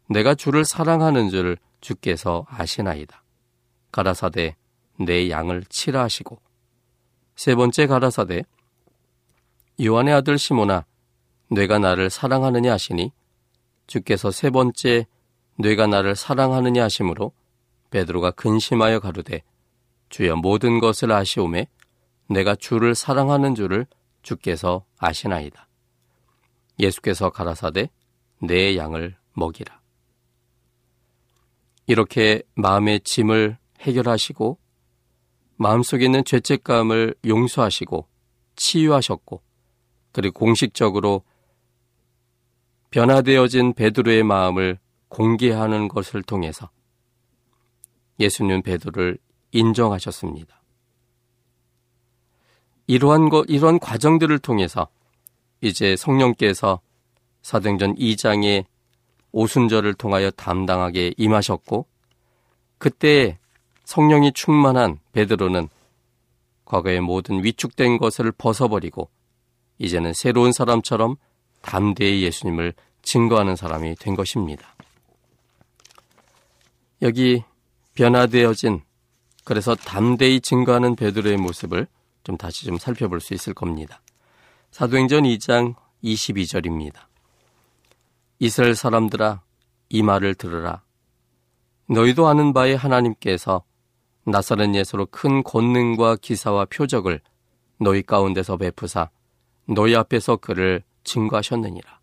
내가 0.09 0.35
주를 0.35 0.65
사랑하는 0.65 1.29
줄 1.29 1.57
주께서 1.79 2.45
아시나이다. 2.49 3.23
가라사대 3.91 4.55
내 4.99 5.29
양을 5.29 5.63
치라 5.69 6.03
하시고 6.03 6.39
세 7.35 7.55
번째 7.55 7.87
가라사대 7.87 8.43
요한의 9.81 10.13
아들 10.13 10.37
시모나 10.37 10.85
뇌가 11.49 11.79
나를 11.79 12.09
사랑하느냐 12.09 12.73
하시니 12.73 13.11
주께서 13.85 14.31
세 14.31 14.49
번째 14.49 15.05
뇌가 15.55 15.87
나를 15.87 16.15
사랑하느냐 16.15 16.83
하심으로 16.83 17.31
베드로가 17.91 18.31
근심하여 18.31 18.99
가로되 18.99 19.43
주여 20.09 20.35
모든 20.37 20.79
것을 20.79 21.11
아시오매 21.11 21.67
내가 22.29 22.55
주를 22.55 22.95
사랑하는 22.95 23.55
줄을 23.55 23.85
주께서 24.21 24.85
아시나이다. 24.97 25.67
예수께서 26.79 27.29
가라사대 27.29 27.89
내 28.41 28.75
양을 28.77 29.15
먹이라. 29.33 29.81
이렇게 31.87 32.43
마음의 32.55 33.01
짐을 33.01 33.57
해결하시고 33.79 34.57
마음속에 35.55 36.05
있는 36.05 36.23
죄책감을 36.23 37.15
용서하시고 37.25 38.07
치유하셨고 38.55 39.41
그리고 40.11 40.39
공식적으로 40.39 41.23
변화되어진 42.91 43.73
베드로의 43.73 44.23
마음을 44.23 44.79
공개하는 45.07 45.87
것을 45.87 46.23
통해서 46.23 46.69
예수님 48.19 48.61
베드로를 48.63 49.17
인정하셨습니다. 49.51 50.61
이러한 52.87 53.29
것, 53.29 53.45
이러한 53.49 53.79
과정들을 53.79 54.39
통해서 54.39 54.87
이제 55.61 55.95
성령께서 55.95 56.79
사도행전 57.41 57.95
2장의 57.95 58.65
오순절을 59.31 59.93
통하여 59.95 60.31
담당하게 60.31 61.13
임하셨고 61.17 61.85
그때 62.77 63.37
성령이 63.83 64.33
충만한 64.33 64.99
베드로는 65.11 65.69
과거의 66.65 67.01
모든 67.01 67.43
위축된 67.43 67.97
것을 67.97 68.31
벗어버리고 68.31 69.09
이제는 69.77 70.13
새로운 70.13 70.51
사람처럼 70.51 71.15
담대히 71.61 72.23
예수님을 72.23 72.73
증거하는 73.01 73.55
사람이 73.55 73.95
된 73.95 74.15
것입니다. 74.15 74.75
여기 77.01 77.43
변화되어진 77.93 78.81
그래서 79.47 79.75
담대히 79.75 80.41
증거하는 80.41 80.97
베드로의 80.97 81.37
모습을 81.37 81.87
좀 82.25 82.35
다시 82.35 82.65
좀 82.65 82.77
살펴볼 82.77 83.21
수 83.21 83.33
있을 83.33 83.53
겁니다. 83.53 84.01
사도행전 84.71 85.23
2장 85.23 85.73
22절입니다. 86.03 86.95
이스라엘 88.39 88.75
사람들아 88.75 89.41
이 89.87 90.03
말을 90.03 90.35
들으라. 90.35 90.83
너희도 91.87 92.27
아는 92.27 92.51
바에 92.51 92.75
하나님께서 92.75 93.63
나사렛 94.25 94.75
예수로 94.75 95.05
큰 95.05 95.43
권능과 95.43 96.17
기사와 96.17 96.65
표적을 96.65 97.21
너희 97.79 98.01
가운데서 98.01 98.57
베푸사 98.57 99.09
너희 99.65 99.95
앞에서 99.95 100.35
그를 100.35 100.83
증거하셨느니라. 101.05 102.01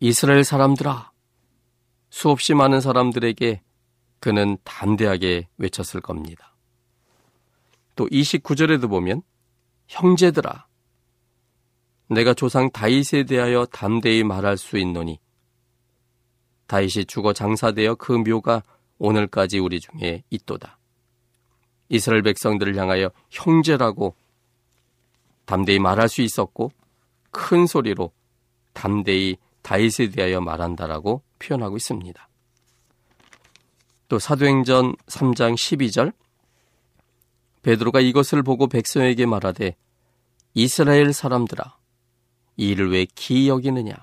이스라엘 0.00 0.44
사람들아 0.44 1.10
수없이 2.08 2.54
많은 2.54 2.80
사람들에게 2.80 3.60
그는 4.26 4.58
담대하게 4.64 5.46
외쳤을 5.56 6.00
겁니다. 6.00 6.56
또 7.94 8.08
29절에도 8.08 8.90
보면 8.90 9.22
형제들아 9.86 10.66
내가 12.08 12.34
조상 12.34 12.68
다윗에 12.72 13.22
대하여 13.22 13.66
담대히 13.66 14.24
말할 14.24 14.56
수 14.56 14.78
있노니 14.78 15.20
다윗이 16.66 17.04
죽어 17.04 17.32
장사되어 17.34 17.94
그 17.94 18.10
묘가 18.10 18.64
오늘까지 18.98 19.60
우리 19.60 19.78
중에 19.78 20.24
있도다. 20.30 20.76
이스라엘 21.88 22.22
백성들을 22.22 22.76
향하여 22.76 23.12
형제라고 23.30 24.16
담대히 25.44 25.78
말할 25.78 26.08
수 26.08 26.22
있었고 26.22 26.72
큰 27.30 27.68
소리로 27.68 28.10
담대히 28.72 29.36
다윗에 29.62 30.10
대하여 30.10 30.40
말한다라고 30.40 31.22
표현하고 31.38 31.76
있습니다. 31.76 32.25
또 34.08 34.18
사도행전 34.18 34.94
3장 35.06 35.54
12절 35.54 36.12
베드로가 37.62 38.00
이것을 38.00 38.42
보고 38.42 38.68
백성에게 38.68 39.26
말하되 39.26 39.76
이스라엘 40.54 41.12
사람들아 41.12 41.76
이 42.56 42.68
일을 42.68 42.92
왜 42.92 43.06
기이 43.14 43.48
여기느냐 43.48 43.94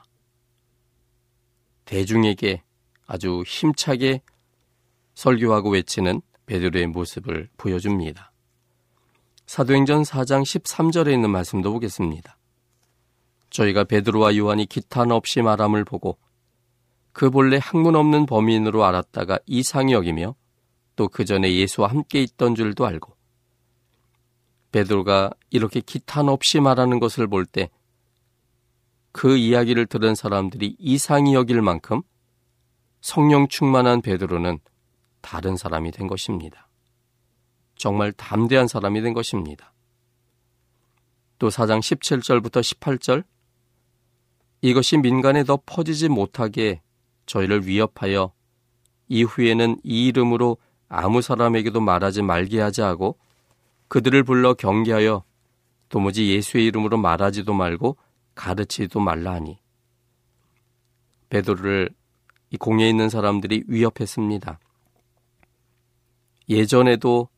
대중에게 1.85 2.63
아주 3.07 3.43
힘차게 3.45 4.21
설교하고 5.15 5.71
외치는 5.71 6.21
베드로의 6.45 6.87
모습을 6.87 7.49
보여줍니다. 7.57 8.31
사도행전 9.45 10.03
4장 10.03 10.41
13절에 10.41 11.13
있는 11.13 11.29
말씀도 11.29 11.71
보겠습니다. 11.71 12.37
저희가 13.49 13.83
베드로와 13.83 14.35
요한이 14.35 14.65
기탄 14.65 15.11
없이 15.11 15.41
말함을 15.41 15.85
보고 15.85 16.17
그 17.13 17.29
본래 17.29 17.59
학문 17.61 17.95
없는 17.95 18.25
범인으로 18.25 18.83
알았다가 18.83 19.39
이상히 19.45 19.93
여기며 19.93 20.35
또 20.95 21.07
그 21.07 21.25
전에 21.25 21.53
예수와 21.55 21.87
함께 21.89 22.21
있던 22.21 22.55
줄도 22.55 22.85
알고 22.85 23.15
베드로가 24.71 25.31
이렇게 25.49 25.79
기탄 25.81 26.27
없이 26.29 26.59
말하는 26.59 26.99
것을 26.99 27.27
볼 27.27 27.45
때 27.45 27.69
그 29.13 29.37
이야기를 29.37 29.85
들은 29.85 30.15
사람들이 30.15 30.75
이상히 30.79 31.35
여길 31.35 31.61
만큼 31.61 32.01
성령 32.99 33.47
충만한 33.47 34.01
베드로는 34.01 34.59
다른 35.21 35.55
사람이 35.55 35.91
된 35.91 36.07
것입니다. 36.07 36.67
정말 37.75 38.11
담대한 38.11 38.67
사람이 38.67 39.01
된 39.01 39.13
것입니다. 39.13 39.71
또 41.37 41.49
4장 41.49 41.79
17절부터 41.79 42.61
18절 42.61 43.23
이것이 44.61 44.97
민간에 44.97 45.43
더 45.43 45.59
퍼지지 45.63 46.09
못하게 46.09 46.81
저희를 47.25 47.67
위협하여 47.67 48.31
이후에는 49.07 49.77
이 49.83 50.07
이름으로 50.07 50.57
아무 50.87 51.21
사람에게도 51.21 51.81
말하지 51.81 52.21
말게 52.21 52.61
하자 52.61 52.87
하고 52.87 53.17
그들을 53.87 54.23
불러 54.23 54.53
경계하여 54.53 55.23
도무지 55.89 56.29
예수의 56.29 56.65
이름으로 56.65 56.97
말하지도 56.97 57.53
말고 57.53 57.97
가르치지도 58.35 58.99
말라 58.99 59.33
하니 59.33 59.59
베드로를 61.29 61.89
이 62.51 62.57
공에 62.57 62.87
있는 62.87 63.09
사람들이 63.09 63.63
위협했습니다. 63.67 64.59
예전에도 66.49 67.29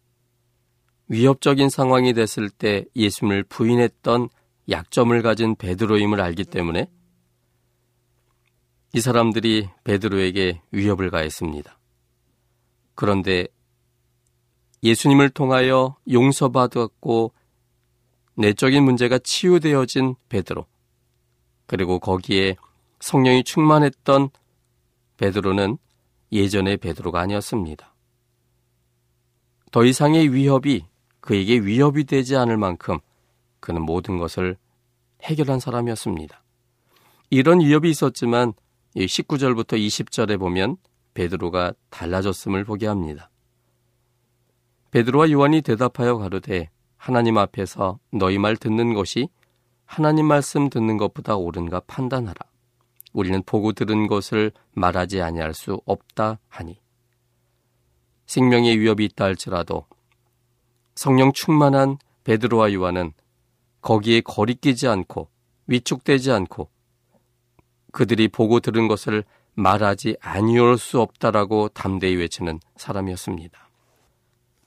위협적인 1.07 1.69
상황이 1.69 2.13
됐을 2.13 2.49
때 2.49 2.85
예수님을 2.95 3.43
부인했던 3.43 4.29
약점을 4.69 5.21
가진 5.21 5.55
베드로임을 5.55 6.19
알기 6.19 6.45
때문에 6.45 6.89
이 8.95 9.01
사람들이 9.01 9.67
베드로에게 9.83 10.61
위협을 10.71 11.09
가했습니다. 11.11 11.77
그런데 12.95 13.45
예수님을 14.83 15.31
통하여 15.31 15.97
용서받았고 16.09 17.33
내적인 18.35 18.85
문제가 18.85 19.19
치유되어진 19.19 20.15
베드로 20.29 20.65
그리고 21.65 21.99
거기에 21.99 22.55
성령이 23.01 23.43
충만했던 23.43 24.29
베드로는 25.17 25.77
예전의 26.31 26.77
베드로가 26.77 27.19
아니었습니다. 27.19 27.93
더 29.73 29.83
이상의 29.83 30.33
위협이 30.33 30.85
그에게 31.19 31.59
위협이 31.59 32.05
되지 32.05 32.37
않을 32.37 32.55
만큼 32.55 32.99
그는 33.59 33.81
모든 33.81 34.19
것을 34.19 34.55
해결한 35.21 35.59
사람이었습니다. 35.59 36.41
이런 37.29 37.59
위협이 37.59 37.89
있었지만 37.89 38.53
19절부터 38.95 39.73
20절에 39.73 40.39
보면 40.39 40.77
베드로가 41.13 41.73
달라졌음을 41.89 42.63
보게 42.63 42.87
합니다. 42.87 43.29
베드로와 44.91 45.31
요한이 45.31 45.61
대답하여 45.61 46.17
가로되 46.17 46.69
하나님 46.97 47.37
앞에서 47.37 47.99
너희 48.11 48.37
말 48.37 48.55
듣는 48.55 48.93
것이 48.93 49.27
하나님 49.85 50.25
말씀 50.25 50.69
듣는 50.69 50.97
것보다 50.97 51.35
옳은가 51.35 51.81
판단하라. 51.81 52.35
우리는 53.13 53.41
보고 53.45 53.71
들은 53.71 54.07
것을 54.07 54.51
말하지 54.73 55.21
아니할 55.21 55.53
수 55.53 55.81
없다 55.85 56.39
하니 56.47 56.81
생명의 58.25 58.79
위협이 58.79 59.05
있다 59.05 59.25
할지라도 59.25 59.85
성령 60.95 61.31
충만한 61.33 61.97
베드로와 62.23 62.73
요한은 62.73 63.13
거기에 63.81 64.21
거리끼지 64.21 64.87
않고 64.87 65.29
위축되지 65.67 66.31
않고 66.31 66.69
그들이 67.95 68.27
보고 68.27 68.59
들은 68.59 68.89
것을 68.89 69.23
말하지 69.53 70.17
아니할 70.19 70.77
수 70.77 70.99
없다라고 70.99 71.69
담대히 71.69 72.15
외치는 72.17 72.59
사람이었습니다. 72.75 73.69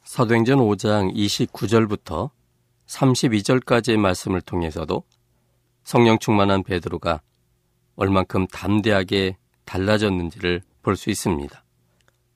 사도행전 0.03 0.61
5장 0.61 1.15
29절부터 1.15 2.31
32절까지의 2.87 3.99
말씀을 3.99 4.41
통해서도 4.41 5.05
성령 5.85 6.19
충만한 6.19 6.63
베드로가 6.63 7.21
얼만큼 7.97 8.47
담대하게 8.47 9.37
달라졌는지를 9.67 10.63
볼 10.83 10.97
수 10.97 11.11
있습니다. 11.11 11.63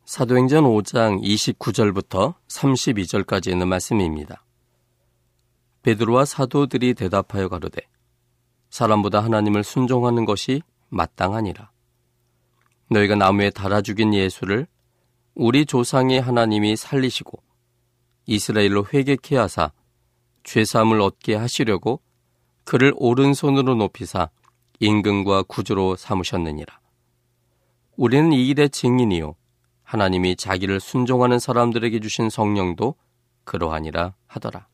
사도행전 0.04 0.64
5장 0.64 1.22
29절부터 1.22 2.34
32절까지 2.48 3.50
있는 3.50 3.66
말씀입니다. 3.68 4.44
베드로와 5.84 6.26
사도들이 6.26 6.92
대답하여 6.92 7.48
가로되 7.48 7.80
사람보다 8.68 9.24
하나님을 9.24 9.64
순종하는 9.64 10.26
것이 10.26 10.60
마땅하니라. 10.92 11.70
너희가 12.90 13.16
나무에 13.16 13.50
달아 13.50 13.80
죽인 13.80 14.14
예수를 14.14 14.66
우리 15.34 15.64
조상의 15.64 16.20
하나님이 16.20 16.76
살리시고 16.76 17.42
이스라엘로 18.26 18.86
회개케 18.92 19.36
하사 19.36 19.72
죄사함을 20.44 21.00
얻게 21.00 21.34
하시려고 21.34 22.00
그를 22.64 22.92
오른손으로 22.96 23.74
높이사 23.74 24.28
임금과 24.78 25.44
구주로 25.44 25.96
삼으셨느니라. 25.96 26.80
우리는 27.96 28.32
이 28.32 28.48
일의 28.48 28.68
증인이요 28.68 29.34
하나님이 29.82 30.36
자기를 30.36 30.80
순종하는 30.80 31.38
사람들에게 31.38 32.00
주신 32.00 32.30
성령도 32.30 32.94
그러하니라 33.44 34.14
하더라. 34.26 34.66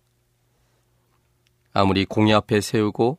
아무리 1.72 2.04
공의 2.04 2.34
앞에 2.34 2.60
세우고 2.60 3.18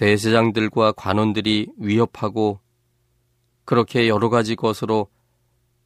대제장들과 0.00 0.92
관원들이 0.92 1.68
위협하고 1.76 2.58
그렇게 3.66 4.08
여러 4.08 4.30
가지 4.30 4.56
것으로 4.56 5.08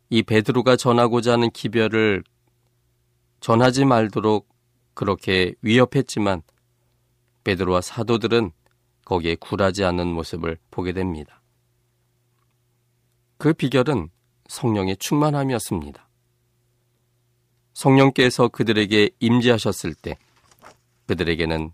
이 0.08 0.22
베드로가 0.22 0.76
전하고자 0.76 1.32
하는 1.32 1.50
기별을 1.50 2.22
전하지 3.40 3.84
말도록 3.86 4.48
그렇게 4.94 5.54
위협했지만 5.62 6.42
베드로와 7.42 7.80
사도들은 7.80 8.52
거기에 9.04 9.34
굴하지 9.34 9.84
않는 9.84 10.06
모습을 10.06 10.58
보게 10.70 10.92
됩니다. 10.92 11.42
그 13.36 13.52
비결은 13.52 14.10
성령의 14.46 14.96
충만함이었습니다. 14.98 16.08
성령께서 17.72 18.46
그들에게 18.46 19.10
임재하셨을 19.18 19.94
때 19.94 20.16
그들에게는 21.08 21.72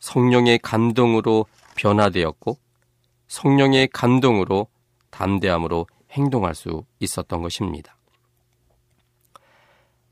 성령의 0.00 0.58
감동으로 0.58 1.46
변화되었고 1.76 2.58
성령의 3.28 3.88
감동으로 3.88 4.68
담대함으로 5.10 5.86
행동할 6.12 6.54
수 6.54 6.84
있었던 7.00 7.42
것입니다. 7.42 7.96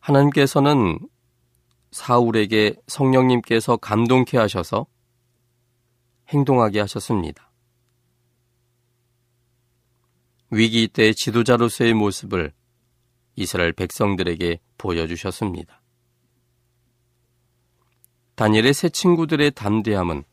하나님께서는 0.01 0.99
사울에게 1.91 2.75
성령님께서 2.87 3.77
감동케 3.77 4.37
하셔서 4.37 4.87
행동하게 6.29 6.81
하셨습니다. 6.81 7.51
위기 10.51 10.89
때 10.89 11.13
지도자로서의 11.13 11.95
모습을 11.95 12.53
이스라엘 13.37 13.73
백성들에게 13.73 14.61
보여주셨습니다. 14.79 15.81
다니엘의 18.35 18.75
새 18.75 18.89
친구들의 18.89 19.53
담대함은 19.53 20.25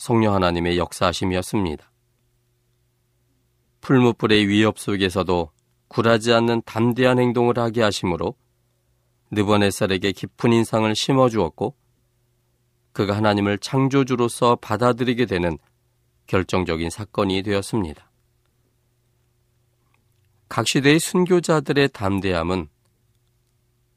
성령 0.00 0.32
하나님의 0.32 0.78
역사하심이었습니다. 0.78 1.92
풀무불의 3.82 4.48
위협 4.48 4.78
속에서도 4.78 5.50
굴하지 5.88 6.32
않는 6.32 6.62
담대한 6.64 7.18
행동을 7.18 7.58
하게 7.58 7.82
하심으로 7.82 8.34
느버네살에게 9.30 10.12
깊은 10.12 10.54
인상을 10.54 10.94
심어 10.96 11.28
주었고 11.28 11.76
그가 12.92 13.14
하나님을 13.14 13.58
창조주로서 13.58 14.56
받아들이게 14.56 15.26
되는 15.26 15.58
결정적인 16.28 16.88
사건이 16.88 17.42
되었습니다. 17.42 18.10
각 20.48 20.66
시대의 20.66 20.98
순교자들의 20.98 21.90
담대함은 21.90 22.70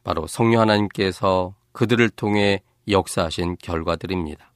바로 0.04 0.28
성령 0.28 0.60
하나님께서 0.64 1.56
그들을 1.72 2.10
통해 2.10 2.62
역사하신 2.90 3.56
결과들입니다. 3.62 4.53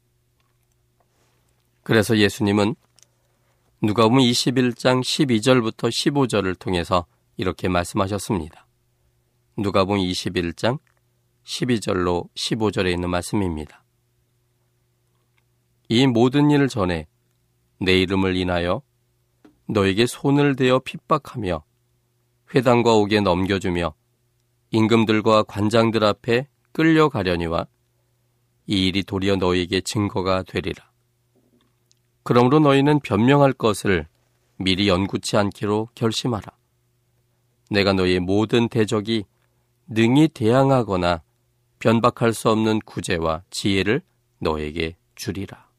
그래서 1.88 2.18
예수님은 2.18 2.76
누가복음 3.82 4.18
21장 4.18 5.00
12절부터 5.00 5.88
15절을 5.88 6.60
통해서 6.60 7.06
이렇게 7.38 7.70
말씀하셨습니다. 7.70 8.68
누가복음 9.56 10.02
21장 10.02 10.80
12절로 11.46 12.28
15절에 12.36 12.92
있는 12.92 13.10
말씀입니다. 13.10 13.86
이 15.88 16.06
모든 16.08 16.52
일을 16.52 16.68
전에 16.68 17.08
내 17.80 17.98
이름을 18.02 18.36
인하여 18.36 18.82
너에게 19.70 20.08
손을 20.08 20.58
대어 20.58 20.80
핍박하며 20.80 21.64
회당과 22.54 22.96
옥에 22.96 23.22
넘겨주며 23.22 23.96
임금들과 24.72 25.44
관장들 25.44 26.04
앞에 26.04 26.50
끌려가려니와 26.74 27.66
이 28.66 28.88
일이 28.88 29.04
도리어 29.04 29.38
너에게 29.38 29.80
증거가 29.80 30.44
되리라. 30.44 30.87
그러므로 32.28 32.60
너희는 32.60 33.00
변명할 33.00 33.54
것을 33.54 34.06
미리 34.58 34.90
연구치 34.90 35.38
않기로 35.38 35.88
결심하라. 35.96 36.52
내가 37.70 37.94
너희의 37.94 38.20
모든 38.20 38.68
대적이 38.68 39.24
능히 39.88 40.28
대항하거나 40.28 41.24
변박할 41.80 42.34
수 42.34 42.50
없는 42.50 42.80
구제와 42.80 43.44
지혜를 43.50 44.02
너에게 44.40 44.98
주리라. 45.16 45.70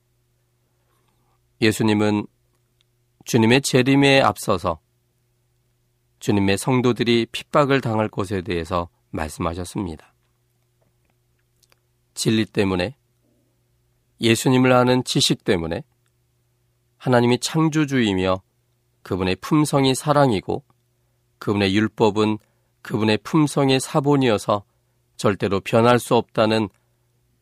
예수님은 1.60 2.26
주님의 3.26 3.60
재림에 3.60 4.22
앞서서 4.22 4.80
주님의 6.18 6.56
성도들이 6.56 7.26
핍박을 7.30 7.82
당할 7.82 8.08
것에 8.08 8.40
대해서 8.40 8.88
말씀하셨습니다. 9.10 10.14
진리 12.14 12.46
때문에 12.46 12.96
예수님을 14.22 14.72
아는 14.72 15.04
지식 15.04 15.44
때문에 15.44 15.82
하나님이 16.98 17.38
창조주이며 17.38 18.42
그분의 19.02 19.36
품성이 19.36 19.94
사랑이고 19.94 20.64
그분의 21.38 21.74
율법은 21.74 22.38
그분의 22.82 23.18
품성의 23.18 23.80
사본이어서 23.80 24.64
절대로 25.16 25.60
변할 25.60 25.98
수 25.98 26.14
없다는 26.14 26.68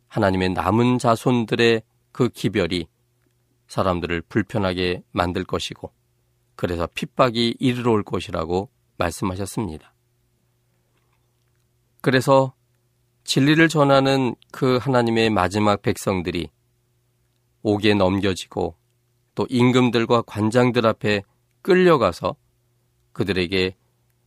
하나님의 0.08 0.50
남은 0.50 0.98
자손들의 0.98 1.82
그 2.12 2.28
기별이 2.28 2.86
사람들을 3.68 4.22
불편하게 4.22 5.02
만들 5.12 5.44
것이고 5.44 5.92
그래서 6.54 6.88
핍박이 6.94 7.56
이르러 7.58 7.92
올 7.92 8.02
것이라고 8.02 8.70
말씀하셨습니다. 8.96 9.92
그래서 12.00 12.54
진리를 13.24 13.68
전하는 13.68 14.34
그 14.52 14.78
하나님의 14.78 15.30
마지막 15.30 15.82
백성들이 15.82 16.48
옥에 17.62 17.94
넘겨지고 17.94 18.76
또 19.36 19.46
임금들과 19.48 20.22
관장들 20.22 20.86
앞에 20.86 21.22
끌려가서 21.62 22.34
그들에게 23.12 23.76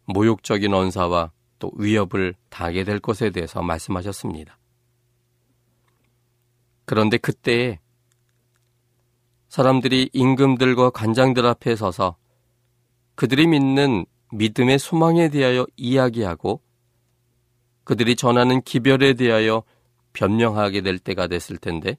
모욕적인 0.05 0.73
언사와 0.73 1.31
또 1.57 1.71
위협을 1.75 2.35
당하게 2.49 2.85
될 2.85 2.99
것에 2.99 3.31
대해서 3.31 3.61
말씀하셨습니다. 3.61 4.57
그런데 6.85 7.17
그때에 7.17 7.79
사람들이 9.49 10.11
임금들과 10.13 10.91
관장들 10.91 11.45
앞에 11.45 11.75
서서 11.75 12.15
그들이 13.15 13.47
믿는 13.47 14.05
믿음의 14.31 14.77
소망에 14.77 15.29
대하여 15.29 15.65
이야기하고 15.75 16.61
그들이 17.83 18.15
전하는 18.15 18.61
기별에 18.61 19.15
대하여 19.15 19.63
변명하게 20.13 20.81
될 20.81 20.99
때가 20.99 21.27
됐을 21.27 21.57
텐데 21.57 21.97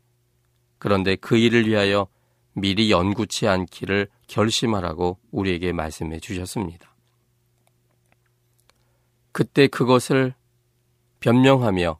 그런데 0.78 1.16
그 1.16 1.36
일을 1.36 1.66
위하여 1.66 2.06
미리 2.52 2.90
연구치 2.90 3.46
않기를 3.46 4.08
결심하라고 4.26 5.18
우리에게 5.30 5.72
말씀해 5.72 6.20
주셨습니다. 6.20 6.94
그때 9.32 9.68
그것을 9.68 10.34
변명하며 11.20 11.98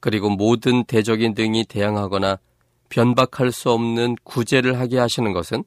그리고 0.00 0.28
모든 0.30 0.84
대적인 0.84 1.34
등이 1.34 1.64
대항하거나 1.64 2.38
변박할 2.90 3.52
수 3.52 3.70
없는 3.70 4.16
구제를 4.24 4.78
하게 4.78 4.98
하시는 4.98 5.32
것은 5.32 5.64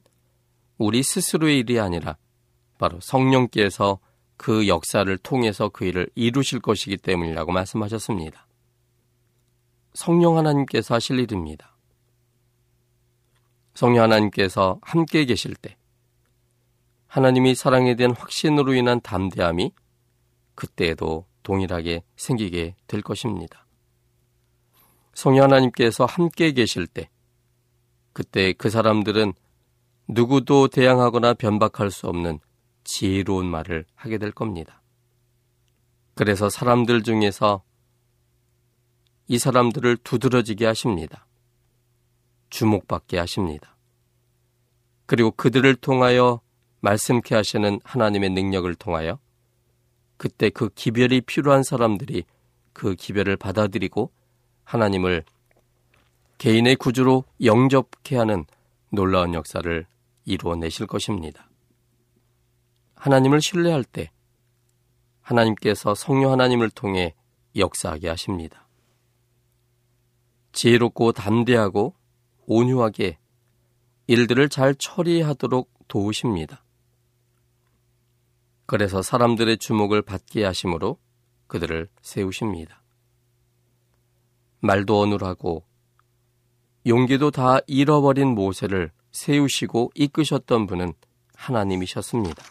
우리 0.76 1.02
스스로의 1.02 1.58
일이 1.58 1.80
아니라 1.80 2.16
바로 2.78 3.00
성령께서 3.00 3.98
그 4.36 4.68
역사를 4.68 5.18
통해서 5.18 5.68
그 5.68 5.84
일을 5.84 6.08
이루실 6.14 6.60
것이기 6.60 6.98
때문이라고 6.98 7.50
말씀하셨습니다. 7.50 8.46
성령 9.94 10.36
하나님께서 10.38 10.94
하실 10.94 11.18
일입니다. 11.18 11.77
성령 13.78 14.02
하나님께서 14.02 14.80
함께 14.82 15.24
계실 15.24 15.54
때 15.54 15.76
하나님이 17.06 17.54
사랑에 17.54 17.94
대한 17.94 18.12
확신으로 18.12 18.74
인한 18.74 19.00
담대함이 19.00 19.72
그때에도 20.56 21.26
동일하게 21.44 22.02
생기게 22.16 22.74
될 22.88 23.02
것입니다. 23.02 23.68
성령 25.14 25.44
하나님께서 25.44 26.06
함께 26.06 26.50
계실 26.50 26.88
때 26.88 27.08
그때 28.12 28.52
그 28.52 28.68
사람들은 28.68 29.32
누구도 30.08 30.66
대항하거나 30.66 31.34
변박할 31.34 31.92
수 31.92 32.08
없는 32.08 32.40
지혜로운 32.82 33.46
말을 33.46 33.84
하게 33.94 34.18
될 34.18 34.32
겁니다. 34.32 34.82
그래서 36.14 36.50
사람들 36.50 37.04
중에서 37.04 37.62
이 39.28 39.38
사람들을 39.38 39.98
두드러지게 39.98 40.66
하십니다. 40.66 41.27
주목받게 42.50 43.18
하십니다. 43.18 43.76
그리고 45.06 45.30
그들을 45.30 45.74
통하여 45.76 46.40
말씀케 46.80 47.34
하시는 47.34 47.80
하나님의 47.84 48.30
능력을 48.30 48.72
통하여 48.76 49.18
그때 50.16 50.50
그 50.50 50.68
기별이 50.68 51.22
필요한 51.22 51.62
사람들이 51.62 52.24
그 52.72 52.94
기별을 52.94 53.36
받아들이고 53.36 54.12
하나님을 54.64 55.24
개인의 56.38 56.76
구주로 56.76 57.24
영접케 57.42 58.16
하는 58.16 58.44
놀라운 58.90 59.34
역사를 59.34 59.86
이루어내실 60.24 60.86
것입니다. 60.86 61.48
하나님을 62.94 63.40
신뢰할 63.40 63.84
때 63.84 64.10
하나님께서 65.20 65.94
성령 65.94 66.32
하나님을 66.32 66.70
통해 66.70 67.14
역사하게 67.56 68.08
하십니다. 68.08 68.68
지혜롭고 70.52 71.12
담대하고 71.12 71.94
온유하게 72.48 73.18
일들을 74.06 74.48
잘 74.48 74.74
처리하도록 74.74 75.70
도우십니다. 75.86 76.64
그래서 78.64 79.02
사람들의 79.02 79.58
주목을 79.58 80.00
받게 80.00 80.44
하심으로 80.44 80.98
그들을 81.46 81.88
세우십니다. 82.00 82.82
말도 84.60 84.98
어눌하고 84.98 85.64
용기도 86.86 87.30
다 87.30 87.58
잃어버린 87.66 88.28
모세를 88.28 88.92
세우시고 89.12 89.92
이끄셨던 89.94 90.66
분은 90.66 90.94
하나님이셨습니다. 91.34 92.42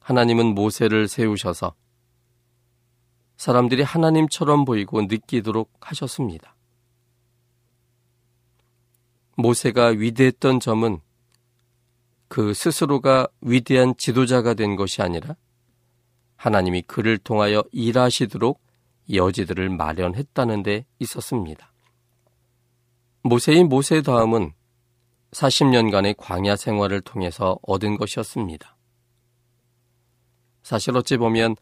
하나님은 0.00 0.54
모세를 0.54 1.08
세우셔서 1.08 1.74
사람들이 3.38 3.82
하나님처럼 3.82 4.66
보이고 4.66 5.00
느끼도록 5.02 5.72
하셨습니다. 5.80 6.55
모세가 9.36 9.88
위대했던 9.88 10.60
점은 10.60 11.00
그 12.28 12.54
스스로가 12.54 13.28
위대한 13.40 13.94
지도자가 13.96 14.54
된 14.54 14.76
것이 14.76 15.02
아니라 15.02 15.36
하나님이 16.36 16.82
그를 16.82 17.18
통하여 17.18 17.62
일하시도록 17.72 18.60
여지들을 19.12 19.68
마련했다는 19.70 20.62
데 20.62 20.84
있었습니다. 20.98 21.72
모세의 23.22 23.64
모세 23.64 24.02
다음은 24.02 24.52
40년간의 25.32 26.16
광야 26.16 26.56
생활을 26.56 27.00
통해서 27.00 27.58
얻은 27.62 27.96
것이었습니다. 27.96 28.76
사실 30.62 30.96
어찌 30.96 31.16
보면 31.16 31.56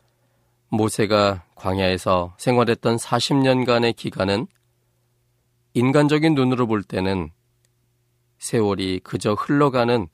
모세가 0.69 1.45
광야에서 1.55 2.35
생활했던 2.39 2.97
40년간의 2.97 3.97
기간은 3.97 4.47
인간적인 5.75 6.35
눈으로 6.35 6.67
볼 6.67 6.83
때는 6.83 7.31
세월이 8.45 9.01
그저 9.01 9.33
흘러가는 9.33 10.07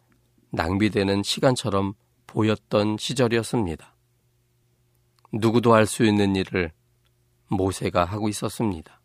낭비되는 0.51 1.25
시간처럼 1.25 1.95
보였던 2.29 2.97
시절이었습니다. 2.97 3.97
누구도 5.33 5.75
할 5.75 5.85
수 5.85 6.05
있는 6.05 6.37
일을 6.37 6.71
모세가 7.49 8.05
하고 8.05 8.29
있었습니다. 8.29 9.01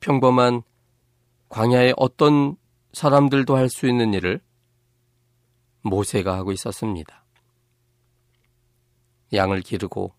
평범한 0.00 0.64
광야의 1.48 1.94
어떤 1.96 2.56
사람들도 2.92 3.56
할 3.56 3.70
수 3.70 3.88
있는 3.88 4.12
일을 4.12 4.42
모세가 5.80 6.36
하고 6.36 6.52
있었습니다. 6.52 7.24
양을 9.32 9.62
기르고 9.62 10.12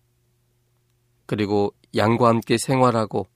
그리고 1.26 1.72
양과 1.94 2.28
함께 2.30 2.56
생활하고 2.58 3.28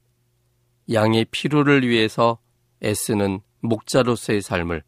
양의 0.92 1.26
필요를 1.26 1.86
위해서 1.86 2.40
애쓰는 2.82 3.42
목자로서의 3.60 4.42
삶을 4.42 4.82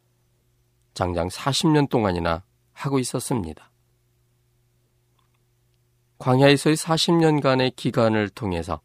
장장 0.95 1.29
40년 1.29 1.89
동안이나 1.89 2.45
하고 2.73 2.99
있었습니다. 2.99 3.71
광야에서의 6.19 6.77
40년간의 6.77 7.75
기간을 7.75 8.29
통해서 8.29 8.81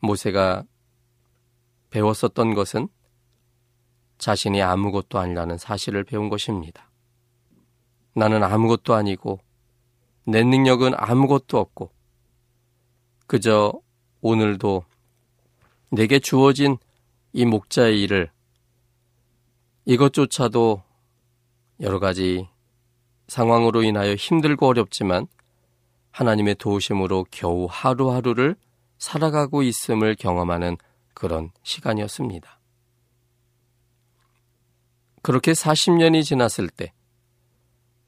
모세가 0.00 0.64
배웠었던 1.90 2.54
것은 2.54 2.88
자신이 4.18 4.60
아무것도 4.62 5.18
아니라는 5.18 5.56
사실을 5.56 6.04
배운 6.04 6.28
것입니다. 6.28 6.90
나는 8.14 8.42
아무것도 8.42 8.94
아니고 8.94 9.40
내 10.24 10.44
능력은 10.44 10.92
아무것도 10.96 11.58
없고 11.58 11.90
그저 13.26 13.72
오늘도 14.20 14.84
내게 15.90 16.18
주어진 16.18 16.76
이 17.32 17.44
목자의 17.44 18.00
일을 18.02 18.30
이것조차도 19.84 20.82
여러 21.80 21.98
가지 21.98 22.48
상황으로 23.28 23.82
인하여 23.82 24.14
힘들고 24.14 24.66
어렵지만 24.66 25.26
하나님의 26.10 26.56
도우심으로 26.56 27.26
겨우 27.30 27.66
하루하루를 27.70 28.56
살아가고 28.98 29.62
있음을 29.62 30.16
경험하는 30.16 30.76
그런 31.14 31.50
시간이었습니다. 31.62 32.58
그렇게 35.22 35.52
40년이 35.52 36.24
지났을 36.24 36.68
때 36.68 36.92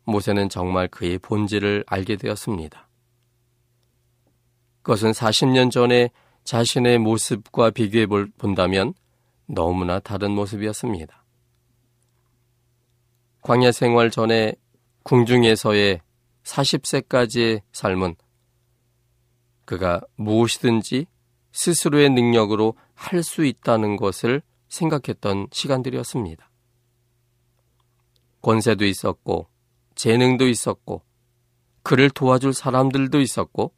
모세는 0.04 0.48
정말 0.48 0.88
그의 0.88 1.18
본질을 1.18 1.85
알게 1.87 2.16
되었습니다. 2.16 2.88
그것은 4.82 5.12
40년 5.12 5.70
전에 5.70 6.11
자신의 6.44 6.98
모습과 6.98 7.70
비교해 7.70 8.06
본다면 8.06 8.94
너무나 9.46 9.98
다른 9.98 10.33
모습이었습니다. 10.33 11.24
광야 13.42 13.72
생활 13.72 14.11
전에 14.11 14.55
궁중에서의 15.02 16.00
40세까지의 16.44 17.62
삶은 17.72 18.14
그가 19.64 20.00
무엇이든지 20.16 21.07
스스로의 21.52 22.11
능력으로 22.11 22.74
할 22.94 23.22
수 23.22 23.44
있다는 23.44 23.96
것을 23.96 24.42
생각했던 24.68 25.48
시간들이었습니다. 25.50 26.50
권세도 28.40 28.85
있었고, 28.85 29.48
재능도 29.96 30.48
있었고, 30.48 31.02
그를 31.83 32.11
도와줄 32.11 32.55
사람들도 32.55 33.20
있었고, 33.20 33.74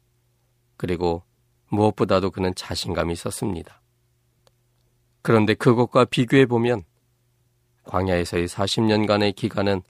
그리고 0.77 1.23
무엇보다도 1.69 2.31
그는 2.31 2.53
자신감이 2.55 3.13
있었습니다. 3.13 3.81
그런데 5.25 5.55
그것과 5.55 6.05
비교해 6.05 6.45
보면 6.45 6.83
광야에서의 7.85 8.47
40년간의 8.47 9.35
기간은 9.35 9.81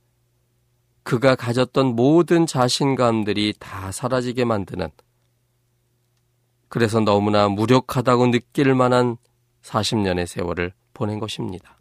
그가 1.04 1.36
가졌던 1.36 1.88
모든 1.88 2.46
자신감들이 2.46 3.56
다 3.60 3.92
사라지게 3.92 4.46
만드는 4.46 4.88
그래서 6.70 7.02
너무나 7.02 7.50
무력하다고 7.50 8.32
느낄 8.32 8.74
만한 8.76 9.18
40년의 9.62 10.26
세월을 10.26 10.72
보낸 10.94 11.20
것입니다. 11.20 11.78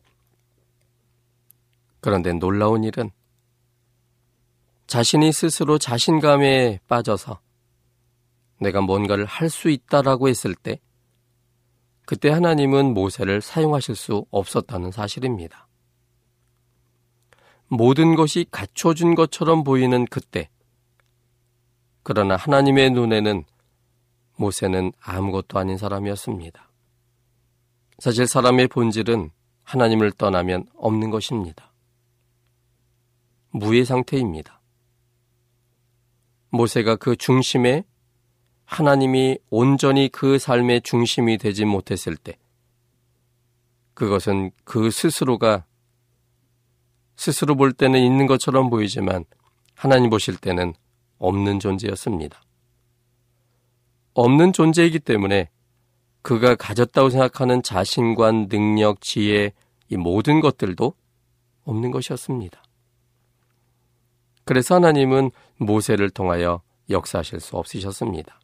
그런데 2.00 2.32
놀라운 2.32 2.82
일은 2.82 3.12
자신이 4.88 5.32
스스로 5.32 5.78
자신감에 5.78 6.80
빠져서 6.88 7.38
내가 8.58 8.80
뭔가를 8.80 9.26
할 9.26 9.48
수 9.48 9.70
있다라고 9.70 10.28
했을 10.28 10.56
때 10.56 10.80
그때 12.06 12.28
하나님은 12.30 12.92
모세를 12.92 13.40
사용하실 13.40 13.96
수 13.96 14.26
없었다는 14.30 14.90
사실입니다. 14.90 15.68
모든 17.68 18.14
것이 18.14 18.46
갖춰준 18.50 19.14
것처럼 19.14 19.64
보이는 19.64 20.04
그때. 20.06 20.50
그러나 22.02 22.36
하나님의 22.36 22.90
눈에는 22.90 23.44
모세는 24.36 24.92
아무것도 25.00 25.58
아닌 25.58 25.78
사람이었습니다. 25.78 26.70
사실 27.98 28.26
사람의 28.26 28.68
본질은 28.68 29.30
하나님을 29.62 30.12
떠나면 30.12 30.66
없는 30.76 31.10
것입니다. 31.10 31.72
무의 33.50 33.84
상태입니다. 33.84 34.60
모세가 36.50 36.96
그 36.96 37.16
중심에 37.16 37.84
하나님이 38.64 39.38
온전히 39.50 40.09
그 40.09 40.38
삶의 40.38 40.83
중심이 40.83 41.38
되지 41.38 41.64
못했을 41.64 42.16
때, 42.16 42.38
그것은 43.94 44.50
그 44.65 44.90
스스로가 44.90 45.65
스스로 47.17 47.54
볼 47.54 47.73
때는 47.73 48.00
있는 48.00 48.27
것처럼 48.27 48.71
보이지만 48.71 49.25
하나님 49.75 50.10
보실 50.10 50.37
때는 50.37 50.75
없는 51.19 51.60
존재였습니다. 51.60 52.42
없는 54.15 54.52
존재이기 54.52 55.00
때문에 55.00 55.48
그가 56.23 56.54
가졌다고 56.54 57.10
생각하는 57.10 57.62
자신관, 57.62 58.48
능력, 58.48 59.00
지혜, 59.00 59.52
이 59.88 59.96
모든 59.96 60.40
것들도 60.40 60.94
없는 61.65 61.90
것이었습니다. 61.90 62.62
그래서 64.44 64.75
하나님은 64.77 65.31
모세를 65.58 66.10
통하여 66.10 66.62
역사하실 66.90 67.40
수 67.40 67.56
없으셨습니다. 67.56 68.38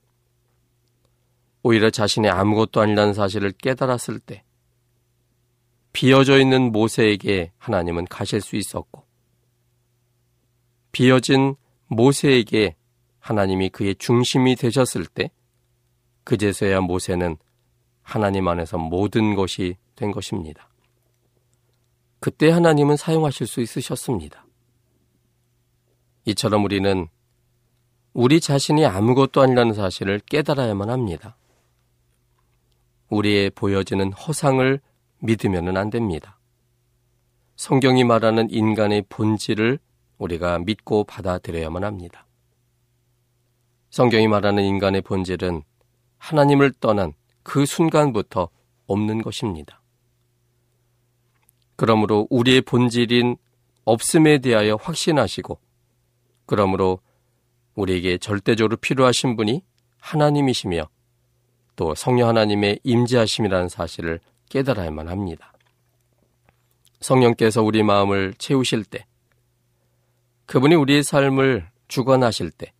오히려 1.63 1.91
자신의 1.91 2.31
아무것도 2.31 2.81
아니라는 2.81 3.15
사실을 3.15 3.53
깨달았을 3.53 4.19
때 4.19 4.45
비어져 5.93 6.39
있는 6.39 6.73
모세에게 6.73 7.53
하나님은 7.59 8.07
가실 8.07 8.41
수 8.41 8.57
있었고, 8.57 9.05
비어진 10.93 11.57
모세에게 11.89 12.77
하나님이 13.19 13.71
그의 13.71 13.97
중심이 13.97 14.57
되셨을 14.57 15.07
때, 15.07 15.31
그제서야 16.25 16.81
모세는 16.81 17.37
하나님 18.03 18.49
안에서 18.49 18.79
모든 18.79 19.35
것이 19.35 19.77
된 19.97 20.13
것입니다. 20.13 20.69
그때 22.21 22.51
하나님은 22.51 22.97
사용하실 22.97 23.47
수 23.47 23.61
있으셨습니다. 23.61 24.47
이처럼 26.27 26.65
우리는 26.65 27.09
우리 28.13 28.41
자신이 28.41 28.85
아무것도 28.85 29.41
아니라는 29.41 29.75
사실을 29.75 30.21
깨달아야만 30.21 30.91
합니다. 30.91 31.37
우리의 33.11 33.51
보여지는 33.51 34.13
허상을 34.13 34.81
믿으면 35.19 35.77
안 35.77 35.91
됩니다. 35.91 36.39
성경이 37.57 38.05
말하는 38.05 38.49
인간의 38.51 39.05
본질을 39.09 39.79
우리가 40.19 40.61
믿고 40.61 41.05
받아들여야만 41.05 41.85
합니다. 41.85 42.27
성경이 43.91 44.29
말하는 44.29 44.63
인간의 44.65 45.03
본질은 45.03 45.63
하나님을 46.19 46.73
떠난 46.81 47.13
그 47.43 47.67
순간부터 47.67 48.49
없는 48.87 49.23
것입니다. 49.23 49.83
그러므로 51.77 52.27
우리의 52.31 52.61
본질인 52.63 53.37
없음에 53.85 54.39
대하여 54.39 54.77
확신하시고, 54.77 55.59
그러므로 56.47 57.01
우리에게 57.75 58.19
절대적으로 58.19 58.77
필요하신 58.77 59.37
분이 59.37 59.63
하나님이시며 59.99 60.89
또 61.81 61.95
성령 61.95 62.29
하나님의 62.29 62.81
임재하심이라는 62.85 63.71
사실을 63.71 64.21
깨달아야만 64.51 65.09
합니다. 65.09 65.55
성령께서 67.01 67.63
우리 67.63 67.83
마음을 67.83 68.35
채우실 68.37 68.85
때, 68.85 69.07
그분이 70.45 70.75
우리의 70.75 71.03
삶을 71.03 71.71
주관하실 71.89 72.51
때, 72.51 72.75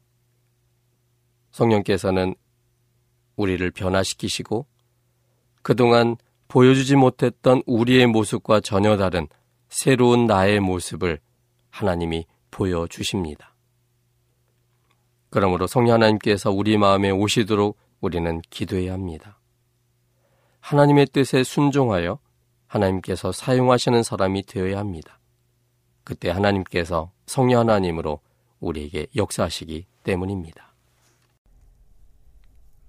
성령께서는 1.53 2.35
우리를 3.37 3.71
변화시키시고 3.71 4.67
그동안 5.63 6.19
보여주지 6.49 6.97
못했던 6.97 7.63
우리의 7.65 8.07
모습과 8.07 8.61
전혀 8.61 8.99
다른 8.99 9.29
새로운 9.71 10.27
나의 10.27 10.61
모습을 10.61 11.21
하나님이 11.71 12.27
보여주십니다. 12.51 13.57
그러므로 15.31 15.67
성령 15.67 15.95
하나님께서 15.95 16.51
우리 16.51 16.77
마음에 16.77 17.11
오시도록 17.11 17.79
우리는 18.01 18.41
기도해야 18.51 18.93
합니다. 18.93 19.39
하나님의 20.61 21.07
뜻에 21.07 21.43
순종하여 21.43 22.19
하나님께서 22.67 23.33
사용하시는 23.33 24.03
사람이 24.03 24.45
되어야 24.45 24.79
합니다. 24.79 25.19
그때 26.05 26.31
하나님께서 26.31 27.13
성령 27.27 27.61
하나님으로 27.61 28.21
우리에게 28.61 29.07
역사하시기 29.17 29.87
때문입니다. 30.05 30.75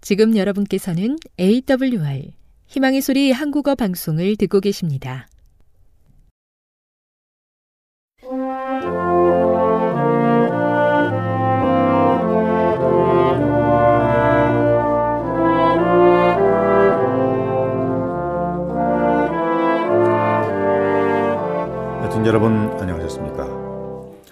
지금 0.02 0.36
여러분께서는 0.36 1.18
AWR 1.40 2.32
희망의 2.68 3.02
소리 3.02 3.32
한국어 3.32 3.76
방송을 3.76 4.36
듣고 4.38 4.60
계십니다. 4.60 5.28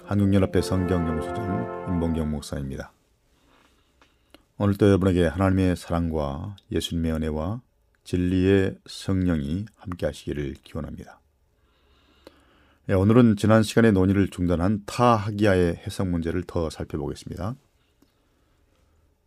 한국연합회 0.10 0.64
성경연구소장 0.64 1.86
임봉경 1.88 2.32
목사입니다. 2.32 2.92
오늘도 4.58 4.88
여러분에게 4.88 5.28
하나님의 5.28 5.76
사랑과 5.76 6.56
예수님의 6.72 7.12
은혜와 7.12 7.62
진리의 8.06 8.80
성령이 8.88 9.68
함께 9.76 10.08
하시기를 10.08 10.56
기원합니다. 10.64 11.20
예, 12.90 12.94
오늘은 12.94 13.36
지난 13.36 13.62
시간에 13.62 13.92
논의를 13.92 14.30
중단한 14.30 14.82
타하기야의 14.88 15.76
해석 15.86 16.08
문제를 16.08 16.42
더 16.42 16.72
살펴보겠습니다. 16.72 17.54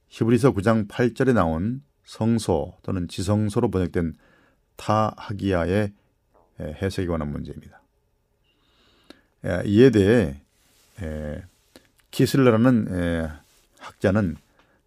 히브리서 0.09 0.53
9장 0.53 0.89
8절에 0.89 1.33
나온 1.33 1.85
성소 2.03 2.78
또는 2.83 3.07
지성소로 3.07 3.70
번역된 3.70 4.14
타하기야의 4.74 5.93
예, 6.59 6.64
해석에 6.64 7.07
관한 7.07 7.30
문제입니다. 7.30 7.80
예, 9.45 9.62
이에 9.64 9.91
대해 9.91 10.41
키슬러라는 12.11 13.28
학자는 13.78 14.36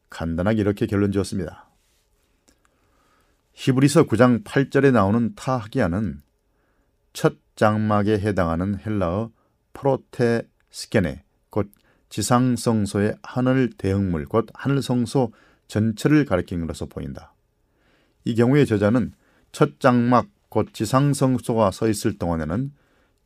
간단하게 0.09 0.61
이렇게 0.61 0.85
결론 0.85 1.11
지었습니다. 1.11 1.69
히브리서 3.53 4.05
9장 4.05 4.43
8절에 4.43 4.91
나오는 4.91 5.33
타하기야는 5.35 6.21
첫 7.13 7.35
장막에 7.55 8.19
해당하는 8.19 8.77
헬라어 8.77 9.31
프로테스케네 9.73 11.23
곧 11.49 11.71
지상성소의 12.09 13.17
하늘 13.23 13.71
대형물 13.77 14.25
곧 14.25 14.47
하늘성소 14.53 15.31
전체를 15.67 16.25
가리키는 16.25 16.67
것으로 16.67 16.89
보인다. 16.89 17.33
이 18.25 18.35
경우에 18.35 18.65
저자는 18.65 19.13
첫 19.51 19.79
장막 19.79 20.27
곧 20.49 20.69
지상성소가 20.73 21.71
서 21.71 21.87
있을 21.87 22.17
동안에는 22.17 22.71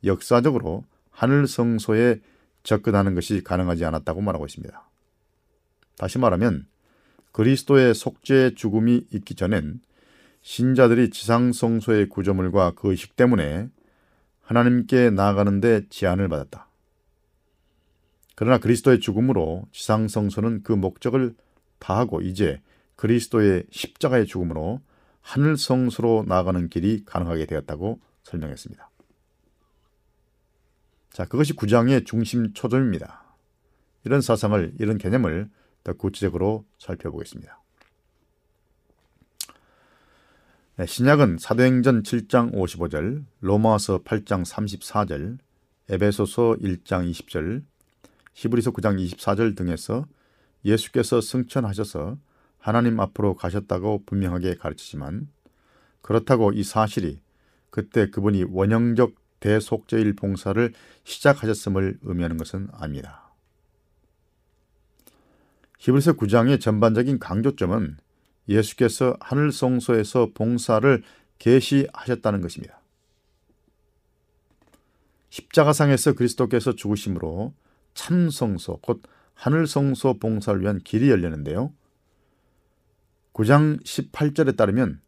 역사적으로 0.04 0.84
하늘성소에 1.10 2.20
접근하는 2.62 3.14
것이 3.14 3.42
가능하지 3.42 3.84
않았다고 3.84 4.20
말하고 4.20 4.46
있습니다. 4.46 4.88
다시 5.96 6.18
말하면 6.18 6.66
그리스도의 7.32 7.94
속죄 7.94 8.54
죽음이 8.54 9.06
있기 9.12 9.34
전엔 9.34 9.80
신자들이 10.42 11.10
지상성소의 11.10 12.08
구조물과 12.08 12.72
그 12.74 12.90
의식 12.90 13.16
때문에 13.16 13.68
하나님께 14.42 15.10
나아가는데 15.10 15.88
제한을 15.90 16.28
받았다. 16.28 16.68
그러나 18.34 18.58
그리스도의 18.58 19.00
죽음으로 19.00 19.66
지상성소는 19.72 20.62
그 20.62 20.72
목적을 20.72 21.34
다하고 21.78 22.20
이제 22.22 22.60
그리스도의 22.96 23.64
십자가의 23.70 24.26
죽음으로 24.26 24.80
하늘성소로 25.20 26.24
나아가는 26.26 26.68
길이 26.68 27.04
가능하게 27.04 27.46
되었다고 27.46 28.00
설명했습니다. 28.22 28.89
자, 31.12 31.24
그것이 31.24 31.52
구장의 31.54 32.04
중심 32.04 32.52
초점입니다. 32.52 33.24
이런 34.04 34.20
사상을, 34.20 34.74
이런 34.78 34.98
개념을 34.98 35.50
더 35.82 35.92
구체적으로 35.92 36.64
살펴보겠습니다. 36.78 37.60
네, 40.76 40.86
신약은 40.86 41.38
사도행전 41.38 42.04
7장 42.04 42.54
55절, 42.54 43.24
로마서 43.40 44.02
8장 44.02 44.46
34절, 44.46 45.38
에베소서 45.90 46.56
1장 46.60 47.10
20절, 47.10 47.64
히브리서 48.34 48.70
9장 48.70 48.98
24절 49.04 49.56
등에서 49.56 50.06
예수께서 50.64 51.20
승천하셔서 51.20 52.16
하나님 52.58 53.00
앞으로 53.00 53.34
가셨다고 53.34 54.04
분명하게 54.06 54.54
가르치지만 54.54 55.28
그렇다고 56.02 56.52
이 56.52 56.62
사실이 56.62 57.20
그때 57.70 58.10
그분이 58.10 58.44
원형적 58.44 59.14
대속죄일 59.40 60.14
봉사를 60.14 60.72
시작하셨음을 61.04 61.98
의미하는 62.02 62.36
것은 62.36 62.68
아닙니다. 62.72 63.32
히브리서 65.78 66.12
9장의 66.14 66.60
전반적인 66.60 67.18
강조점은 67.18 67.96
예수께서 68.48 69.16
하늘 69.20 69.50
성소에서 69.50 70.30
봉사를 70.34 71.02
계시하셨다는 71.38 72.42
것입니다. 72.42 72.80
십자가상에서 75.30 76.12
그리스도께서 76.12 76.74
죽으심으로 76.74 77.54
참 77.94 78.30
성소 78.30 78.78
곧 78.82 79.02
하늘 79.34 79.66
성소 79.66 80.18
봉사를 80.18 80.60
위한 80.60 80.78
길이 80.78 81.08
열리는데요. 81.08 81.72
9장 83.32 83.82
18절에 83.84 84.56
따르면 84.56 85.00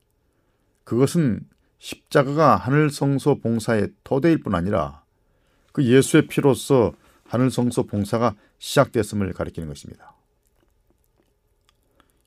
그것은 0.84 1.46
십자가가 1.82 2.54
하늘 2.54 2.90
성소 2.90 3.40
봉사의 3.40 3.88
토대일 4.04 4.40
뿐 4.40 4.54
아니라 4.54 5.02
그 5.72 5.84
예수의 5.84 6.28
피로서 6.28 6.92
하늘 7.24 7.50
성소 7.50 7.86
봉사가 7.86 8.36
시작됐음을 8.58 9.32
가리키는 9.32 9.68
것입니다. 9.68 10.14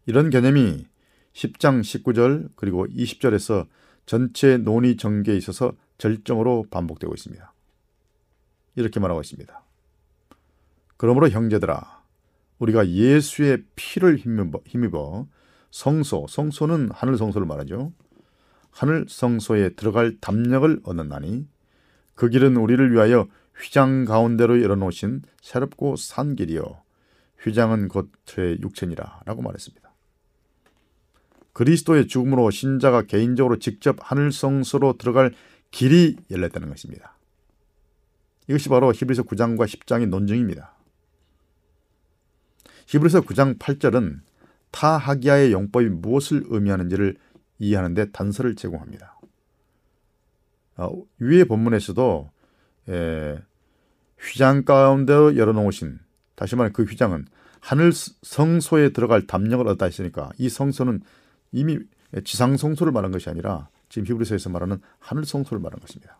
이런 0.05 0.29
개념이 0.29 0.85
10장 1.31 1.79
19절 1.79 2.49
그리고 2.57 2.85
20절에서 2.87 3.65
전체 4.05 4.57
논의 4.57 4.97
전개에 4.97 5.37
있어서 5.37 5.71
절정으로 5.99 6.65
반복되고 6.69 7.13
있습니다. 7.13 7.53
이렇게 8.75 8.99
말하고 8.99 9.21
있습니다. 9.21 9.63
그러므로 10.97 11.29
형제들아 11.29 12.03
우리가 12.59 12.89
예수의 12.89 13.63
피를 13.77 14.17
힘입어, 14.17 14.59
힘입어 14.65 15.27
성소, 15.71 16.25
성소는 16.27 16.89
하늘 16.91 17.17
성소를 17.17 17.47
말하죠. 17.47 17.93
하늘 18.75 19.05
성소에 19.07 19.69
들어갈 19.69 20.17
담력을 20.19 20.81
얻었나니 20.83 21.47
그 22.13 22.27
길은 22.27 22.57
우리를 22.57 22.91
위하여 22.91 23.29
휘장 23.57 24.03
가운데로 24.03 24.61
열어놓으신 24.61 25.21
새롭고 25.41 25.95
산 25.95 26.35
길이요 26.35 26.81
휘장은 27.41 27.87
곧 27.87 28.11
저의 28.25 28.57
육체니라 28.61 29.21
라고 29.25 29.41
말했습니다. 29.41 29.89
그리스도의 31.53 32.07
죽음으로 32.07 32.51
신자가 32.51 33.03
개인적으로 33.03 33.59
직접 33.59 33.95
하늘 34.01 34.33
성소로 34.33 34.97
들어갈 34.97 35.33
길이 35.71 36.17
열렸다는 36.29 36.67
것입니다. 36.67 37.15
이것이 38.49 38.67
바로 38.67 38.91
히브리서 38.91 39.23
9장과 39.23 39.67
10장의 39.67 40.09
논증입니다. 40.09 40.75
히브리서 42.87 43.21
9장 43.21 43.57
8절은 43.57 44.19
타하기야의 44.71 45.53
용법이 45.53 45.87
무엇을 45.87 46.43
의미하는지를 46.47 47.15
이해하는데 47.59 48.11
단서를 48.11 48.55
제공합니다. 48.55 49.19
어, 50.77 50.91
위의 51.19 51.45
본문에서도 51.45 52.29
에, 52.89 53.37
휘장 54.19 54.65
가운데 54.65 55.13
열어놓으신 55.13 55.99
다시 56.35 56.55
말해 56.55 56.71
그 56.73 56.83
휘장은 56.83 57.25
하늘 57.61 57.91
성소에 57.93 58.89
들어갈 58.89 59.25
담력을 59.25 59.67
얻다 59.67 59.85
했으니까 59.85 60.31
이 60.37 60.49
성소는 60.49 61.01
이미 61.51 61.79
지상 62.23 62.57
성소를 62.57 62.91
말한 62.91 63.11
것이 63.11 63.29
아니라 63.29 63.69
지금 63.89 64.05
히브리서에서 64.07 64.49
말하는 64.49 64.79
하늘 64.99 65.25
성소를 65.25 65.61
말한 65.61 65.79
것입니다. 65.79 66.19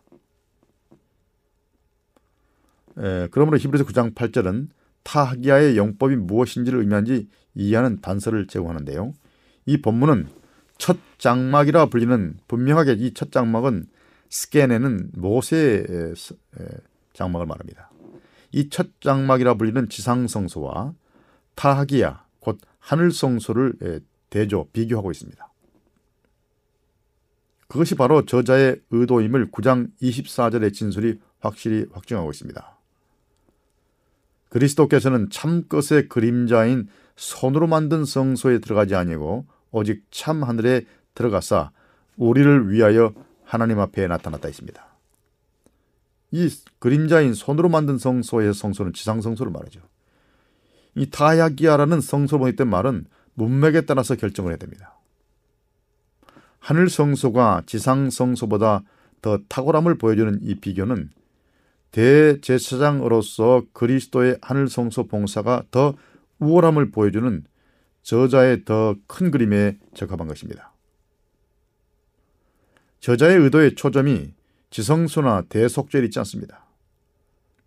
에, 2.98 3.28
그러므로 3.32 3.58
히브리서 3.58 3.86
9장 3.86 4.16
8절은 4.16 4.70
타하기야의 5.04 5.78
영법이 5.78 6.16
무엇인지를 6.16 6.80
의미하는지 6.80 7.28
이해하는 7.54 8.02
단서를 8.02 8.48
제공하는데요. 8.48 9.14
이 9.68 9.82
본문은 9.82 10.28
첫 10.78 10.98
장막이라 11.18 11.88
불리는 11.88 12.38
분명하게 12.48 12.94
이 12.94 13.14
첫 13.14 13.32
장막은 13.32 13.88
스캔에는 14.30 15.12
모세의 15.14 16.14
장막을 17.14 17.46
말합니다. 17.46 17.92
이 18.52 18.70
첫 18.70 18.88
장막이라 19.02 19.56
불리는 19.56 19.90
지상성소와 19.90 20.94
타하기야 21.56 22.26
곧 22.40 22.60
하늘성소를 22.80 24.02
대조 24.30 24.68
비교하고 24.74 25.12
있습니다. 25.12 25.52
그것이 27.68 27.96
바로 27.96 28.26
저자의 28.26 28.82
의도임을 28.92 29.52
9장 29.52 29.90
24절의 30.02 30.74
진술이 30.74 31.20
확실히 31.40 31.86
확증하고 31.92 32.30
있습니다. 32.32 32.78
그리스도께서는 34.50 35.30
참 35.32 35.64
것의 35.68 36.08
그림자인 36.08 36.88
손으로 37.16 37.68
만든 37.68 38.06
성소에 38.06 38.60
들어가지 38.60 38.96
아니고 38.96 39.46
오직 39.72 40.06
참 40.12 40.44
하늘에 40.44 40.86
들어가사 41.16 41.72
우리를 42.18 42.72
위하여 42.72 43.14
하나님 43.44 43.80
앞에 43.80 44.08
나타났다 44.08 44.48
있습니다. 44.48 44.86
이 46.32 46.50
그림자인 46.80 47.34
손으로 47.34 47.70
만든 47.70 47.98
성소의 47.98 48.54
성소는 48.54 48.94
지상 48.94 49.22
성소를 49.22 49.52
말하죠. 49.52 49.82
이 50.96 51.10
타야기아라는 51.10 52.02
성소본에 52.02 52.52
있던 52.52 52.70
말은 52.70 53.06
문맥에 53.34 53.82
따라서 53.82 54.16
결정을 54.16 54.52
해야 54.52 54.58
됩니다. 54.58 54.94
하늘 56.60 56.90
성소가 56.90 57.64
지상 57.66 58.10
성소보다 58.10 58.84
더 59.22 59.40
탁월함을 59.50 59.98
보여주는 59.98 60.40
이 60.42 60.56
비교는 60.56 61.10
대제사장으로서 61.92 63.64
그리스도의 63.72 64.38
하늘 64.42 64.68
성소 64.68 65.08
봉사가 65.08 65.64
더 65.72 65.96
우월함을 66.40 66.92
보여주는 66.92 67.44
저자의 68.04 68.66
더 68.66 68.96
큰 69.08 69.32
그림에 69.32 69.78
적합한 69.94 70.28
것입니다. 70.28 70.75
저자의 73.06 73.38
의도의 73.38 73.76
초점이 73.76 74.34
지성소나 74.72 75.44
대속죄에 75.50 76.02
있지 76.06 76.18
않습니다. 76.18 76.66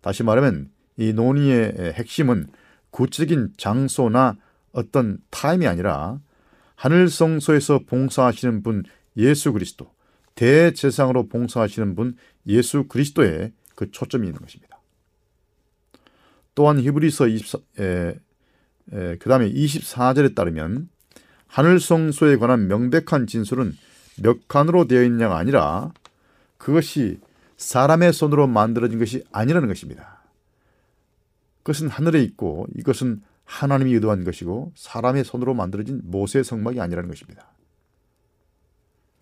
다시 0.01 0.21
말하면 0.21 0.69
이 0.97 1.13
논의의 1.13 1.93
핵심은 1.93 2.47
구체적인 2.89 3.53
장소나 3.55 4.35
어떤 4.73 5.19
타임이 5.29 5.65
아니라 5.65 6.19
하늘 6.75 7.07
성소에서 7.07 7.83
봉사하시는 7.87 8.63
분 8.63 8.83
예수 9.15 9.53
그리스도, 9.53 9.93
대제상으로 10.35 11.29
봉사하시는 11.29 11.95
분 11.95 12.17
예수 12.45 12.89
그리스도에 12.89 13.53
그 13.75 13.91
초점이 13.91 14.27
있는 14.27 14.41
것입니다. 14.41 14.81
또한 16.53 16.81
히브리서 16.81 17.29
24, 17.29 17.59
에, 17.79 18.15
에, 18.91 19.15
그 19.15 19.29
다음에 19.29 19.49
24절에 19.49 20.35
따르면 20.35 20.89
하늘 21.47 21.79
성소에 21.79 22.35
관한 22.35 22.67
명백한 22.67 23.25
진술은 23.25 23.73
몇 24.21 24.47
칸으로 24.47 24.85
되어 24.85 25.03
있냐가 25.03 25.37
아니라 25.37 25.91
그것이 26.57 27.19
사람의 27.57 28.13
손으로 28.13 28.47
만들어진 28.47 28.99
것이 28.99 29.23
아니라는 29.31 29.67
것입니다. 29.67 30.21
그것은 31.63 31.89
하늘에 31.89 32.21
있고 32.23 32.67
이것은 32.75 33.21
하나님이 33.45 33.93
의도한 33.93 34.23
것이고 34.23 34.71
사람의 34.75 35.23
손으로 35.23 35.53
만들어진 35.53 36.01
모세의 36.03 36.43
성막이 36.43 36.79
아니라는 36.79 37.09
것입니다. 37.09 37.47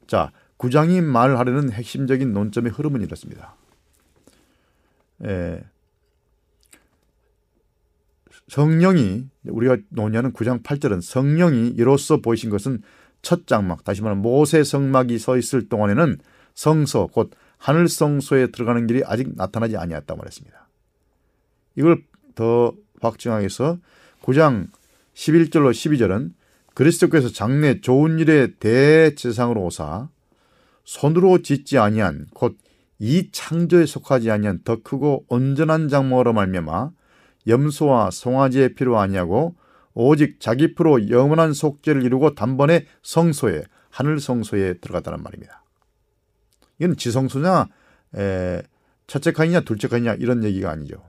자, 0.06 0.32
구장이 0.58 1.02
말하려는 1.02 1.72
핵심적인 1.72 2.34
논점의 2.34 2.72
흐름은 2.72 3.02
이렇습니다. 3.02 3.56
에, 5.24 5.64
성령이 8.48 9.28
우리가 9.44 9.78
논의하는 9.90 10.32
9장 10.34 10.64
8절은 10.64 11.02
성령이 11.02 11.70
이로써 11.70 12.18
보이신 12.22 12.50
것은 12.50 12.82
첫 13.28 13.46
장막 13.46 13.84
다시 13.84 14.02
말하면 14.02 14.22
모세 14.22 14.64
성막이 14.64 15.20
서 15.20 15.38
있을 15.38 15.68
동안에는 15.68 16.20
성소 16.54 17.08
곧 17.08 17.32
하늘 17.58 17.90
성소에 17.90 18.48
들어가는 18.48 18.88
길이 18.88 19.04
아직 19.06 19.36
나타나지 19.36 19.76
아니었다 19.76 20.16
말했습니다. 20.16 20.68
이걸 21.76 22.04
더 22.36 22.74
확증하기 23.02 23.42
위해서 23.42 23.78
9장 24.22 24.68
11절로 25.14 25.72
12절은 25.72 26.32
그리스도께서 26.74 27.30
장래 27.30 27.82
좋은 27.82 28.20
일의 28.20 28.54
대제상으로 28.60 29.62
오사 29.66 30.08
손으로 30.86 31.42
짓지 31.42 31.78
아니한 31.78 32.28
곧 32.34 32.58
이 33.00 33.30
창조에 33.32 33.86
속하지 33.86 34.32
아니한 34.32 34.62
더 34.64 34.82
크고 34.82 35.26
온전한 35.28 35.88
장막으로 35.88 36.34
말미암아 36.34 36.92
염소와 37.48 38.12
송아지의 38.12 38.74
피로 38.74 39.00
아니하고 39.00 39.56
오직 40.00 40.40
자기 40.40 40.76
피로 40.76 41.10
영원한 41.10 41.54
속죄를 41.54 42.04
이루고 42.04 42.36
단번에 42.36 42.86
성소에 43.02 43.64
하늘 43.90 44.20
성소에 44.20 44.76
들어갔다는 44.76 45.24
말입니다. 45.24 45.64
이건 46.78 46.96
지성소냐 46.98 47.68
에, 48.16 48.62
첫째 49.08 49.32
칸이냐 49.32 49.62
둘째 49.62 49.88
칸이냐 49.88 50.14
이런 50.20 50.44
얘기가 50.44 50.70
아니죠. 50.70 51.04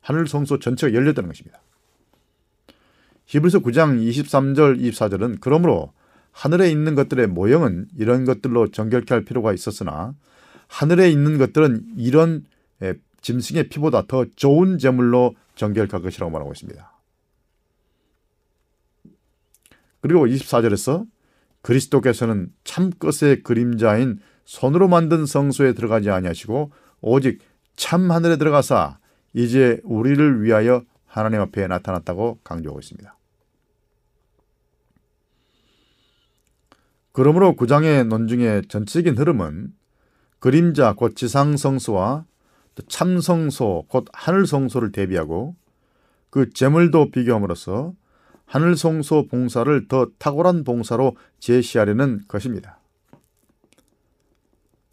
하늘 0.00 0.28
성소 0.28 0.60
전체가 0.60 0.94
열렸다는 0.94 1.28
것입니다. 1.30 1.60
히브리서 3.26 3.58
9장 3.58 4.00
23절 4.08 4.80
24절은 4.80 5.38
그러므로 5.40 5.92
하늘에 6.30 6.70
있는 6.70 6.94
것들의 6.94 7.26
모형은 7.26 7.88
이런 7.98 8.24
것들로 8.24 8.70
정결케 8.70 9.14
할 9.14 9.24
필요가 9.24 9.52
있었으나 9.52 10.14
하늘에 10.68 11.10
있는 11.10 11.38
것들은 11.38 11.86
이런 11.96 12.44
짐승의 13.20 13.68
피보다 13.68 14.06
더 14.06 14.26
좋은 14.36 14.78
제물로 14.78 15.34
정결할 15.56 16.02
것이라고 16.02 16.30
말하고 16.30 16.52
있습니다. 16.52 16.89
그리고 20.00 20.26
24절에서 20.26 21.06
그리스도께서는 21.62 22.52
참 22.64 22.90
것의 22.90 23.42
그림자인 23.42 24.18
손으로 24.44 24.88
만든 24.88 25.26
성소에 25.26 25.74
들어가지 25.74 26.10
아니하시고 26.10 26.72
오직 27.02 27.40
참 27.76 28.10
하늘에 28.10 28.36
들어가사 28.36 28.98
이제 29.34 29.80
우리를 29.84 30.42
위하여 30.42 30.82
하나님 31.06 31.40
앞에 31.40 31.66
나타났다고 31.66 32.40
강조하고 32.42 32.80
있습니다. 32.80 33.16
그러므로 37.12 37.56
구장의 37.56 38.04
논중의 38.06 38.62
전체적인 38.68 39.18
흐름은 39.18 39.74
그림자 40.38 40.94
곧 40.94 41.16
지상 41.16 41.56
성소와 41.56 42.24
참성소 42.88 43.84
곧 43.88 44.06
하늘 44.12 44.46
성소를 44.46 44.92
대비하고 44.92 45.54
그 46.30 46.50
제물도 46.50 47.10
비교함으로써 47.10 47.92
하늘성소 48.50 49.28
봉사를 49.28 49.86
더 49.86 50.10
탁월한 50.18 50.64
봉사로 50.64 51.16
제시하려는 51.38 52.22
것입니다. 52.26 52.80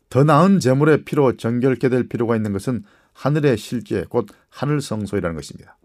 더 0.10 0.24
나은 0.24 0.60
제물의 0.60 1.06
피로 1.06 1.36
정결케 1.36 1.90
될 1.90 2.08
필요가 2.08 2.36
있는 2.36 2.54
것은 2.54 2.84
하늘의 3.14 3.58
실제 3.58 4.06
곧 4.08 4.28
하늘성소이라는 4.50 5.36
것입니다. 5.36 5.76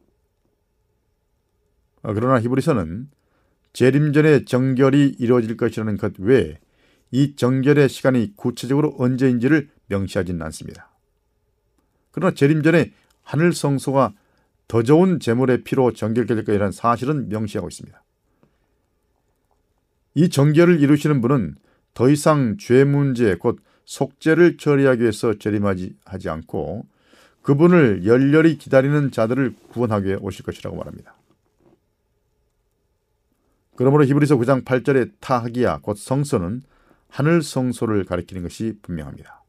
그러나 2.03 2.43
히브리서는 2.43 3.09
재림전의 3.73 4.45
정결이 4.45 5.17
이루어질 5.19 5.57
것이라는 5.57 5.97
것 5.97 6.13
외에 6.19 6.59
이 7.11 7.37
정결의 7.37 7.89
시간이 7.89 8.35
구체적으로 8.37 8.95
언제인지를 8.99 9.71
명시하지는 9.87 10.43
않습니다. 10.43 10.91
그러나 12.11 12.35
재림전에 12.35 12.93
하늘 13.23 13.55
성소가 13.55 14.13
더 14.73 14.83
좋은 14.83 15.21
재물의 15.21 15.65
피로 15.65 15.93
정결될 15.93 16.47
것이라는 16.47 16.73
사실은 16.73 17.29
명시하고 17.29 17.69
있습니다. 17.69 18.03
이 20.15 20.31
정결을 20.31 20.81
이루시는 20.81 21.21
분은 21.21 21.57
더 21.93 22.09
이상 22.09 22.57
죄 22.59 22.83
문제 22.85 23.35
곧 23.35 23.61
속죄를 23.85 24.57
처리하기 24.57 25.03
위해서 25.03 25.35
재림하지 25.35 25.97
하지 26.07 26.31
않고 26.31 26.87
그분을 27.43 28.07
열렬히 28.07 28.57
기다리는 28.57 29.11
자들을 29.11 29.55
구원하기 29.69 30.07
위해 30.07 30.17
오실 30.19 30.43
것이라고 30.47 30.75
말합니다. 30.75 31.17
그러므로 33.77 34.07
히브리서 34.07 34.39
9장 34.39 34.65
8절의 34.65 35.13
타하기야 35.21 35.81
곧 35.83 35.99
성소는 35.99 36.63
하늘 37.11 37.43
성소를 37.43 38.07
가리키는 38.07 38.43
것이 38.43 38.79
분명합니다. 38.81 39.45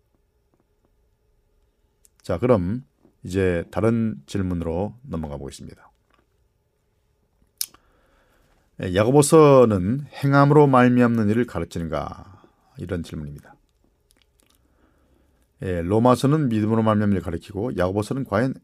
자, 2.22 2.38
그럼 2.40 2.84
이제 3.24 3.64
다른 3.72 4.16
질문으로 4.26 4.96
넘어가 5.02 5.38
보겠습니다. 5.38 5.92
예, 8.82 8.96
야고보서는 8.96 10.06
행함으로 10.24 10.68
말미암는 10.68 11.30
일을 11.30 11.46
가르치는가 11.46 12.42
이런 12.78 13.04
질문입니다. 13.04 13.56
예, 15.62 15.82
로마서는 15.82 16.50
믿음으로 16.50 16.84
말미암는 16.84 17.16
일을 17.16 17.24
가르치고 17.24 17.78
야고보서는 17.78 18.26
과연 18.26 18.56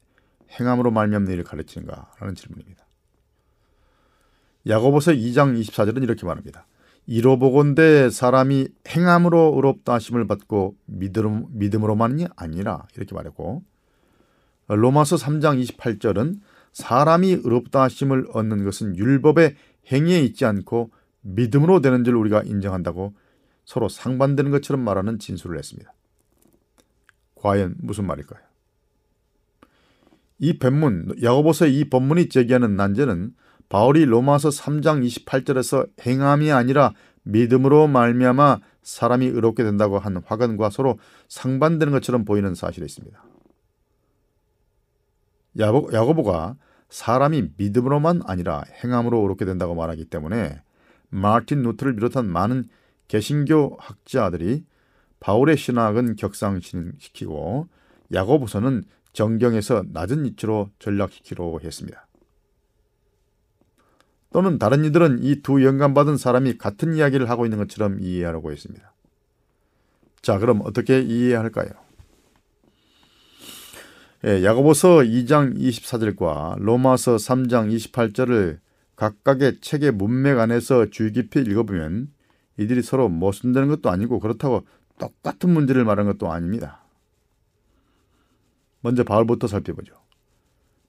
행함으로 0.59 0.91
말미암는 0.91 1.31
일을 1.31 1.43
가르치는가라는 1.43 2.35
질문입니다. 2.35 2.85
야고보서 4.67 5.11
2장 5.13 5.59
24절은 5.59 6.03
이렇게 6.03 6.25
말합니다. 6.25 6.65
이로 7.05 7.39
보건대 7.39 8.09
사람이 8.09 8.67
행함으로 8.87 9.53
의롭다 9.55 9.93
하심을 9.93 10.27
받고 10.27 10.75
믿음, 10.85 11.45
믿음으로만이 11.49 12.27
아니라 12.35 12.85
이렇게 12.95 13.15
말했고 13.15 13.63
로마서 14.75 15.15
3장 15.15 15.61
28절은 15.63 16.39
사람이 16.73 17.31
의롭다 17.43 17.83
하심을 17.83 18.27
얻는 18.33 18.63
것은 18.63 18.95
율법의 18.95 19.55
행위에 19.91 20.19
있지 20.21 20.45
않고 20.45 20.91
믿음으로 21.21 21.81
되는 21.81 22.03
줄 22.03 22.15
우리가 22.15 22.43
인정한다고 22.43 23.13
서로 23.65 23.89
상반되는 23.89 24.51
것처럼 24.51 24.83
말하는 24.83 25.19
진술을 25.19 25.57
했습니다. 25.57 25.93
과연 27.35 27.75
무슨 27.79 28.05
말일까요? 28.05 28.41
이 30.39 30.57
본문 30.57 31.15
야고보서의 31.21 31.77
이 31.77 31.89
본문이 31.89 32.29
제기하는 32.29 32.75
난제는 32.75 33.33
바울이 33.67 34.05
로마서 34.05 34.49
3장 34.49 35.05
28절에서 35.05 35.89
행함이 36.05 36.51
아니라 36.51 36.93
믿음으로 37.23 37.87
말미암아 37.87 38.59
사람이 38.81 39.27
의롭게 39.27 39.63
된다고 39.63 39.99
한 39.99 40.17
화근과 40.25 40.69
서로 40.69 40.97
상반되는 41.27 41.91
것처럼 41.91 42.25
보이는 42.25 42.55
사실이 42.55 42.85
있습니다. 42.85 43.28
야고보가 45.59 46.55
사람이 46.89 47.51
믿음으로만 47.57 48.21
아니라 48.25 48.63
행함으로 48.83 49.19
의롭게 49.19 49.45
된다고 49.45 49.75
말하기 49.75 50.05
때문에 50.05 50.61
마틴 51.09 51.61
루트를 51.63 51.95
비롯한 51.95 52.27
많은 52.27 52.69
개신교 53.07 53.77
학자들이 53.79 54.63
바울의 55.19 55.57
신학은 55.57 56.15
격상시키고 56.15 57.67
야고보서는 58.13 58.83
정경에서 59.13 59.83
낮은 59.91 60.23
위치로 60.23 60.69
전락시키려 60.79 61.59
했습니다. 61.63 62.07
또는 64.31 64.59
다른 64.59 64.85
이들은 64.85 65.23
이 65.23 65.41
두 65.41 65.65
영감받은 65.65 66.17
사람이 66.17 66.57
같은 66.57 66.93
이야기를 66.93 67.29
하고 67.29 67.45
있는 67.45 67.57
것처럼 67.57 67.99
이해하려고 67.99 68.51
했습니다. 68.51 68.93
자, 70.21 70.37
그럼 70.37 70.61
어떻게 70.63 71.01
이해할까요? 71.01 71.69
예, 74.25 74.43
야고보서 74.43 74.97
2장 74.97 75.57
24절과 75.57 76.59
로마서 76.59 77.15
3장 77.15 77.73
28절을 77.73 78.59
각각의 78.97 79.61
책의 79.61 79.93
문맥 79.93 80.39
안에서 80.39 80.89
주의 80.89 81.13
깊이 81.13 81.39
읽어보면 81.39 82.09
이들이 82.57 82.81
서로 82.81 83.07
모순되는 83.07 83.69
것도 83.69 83.89
아니고 83.89 84.19
그렇다고 84.19 84.63
똑같은 84.97 85.51
문제를 85.51 85.85
말하는 85.85 86.11
것도 86.11 86.29
아닙니다. 86.29 86.83
먼저 88.81 89.05
바울부터 89.05 89.47
살펴보죠. 89.47 89.93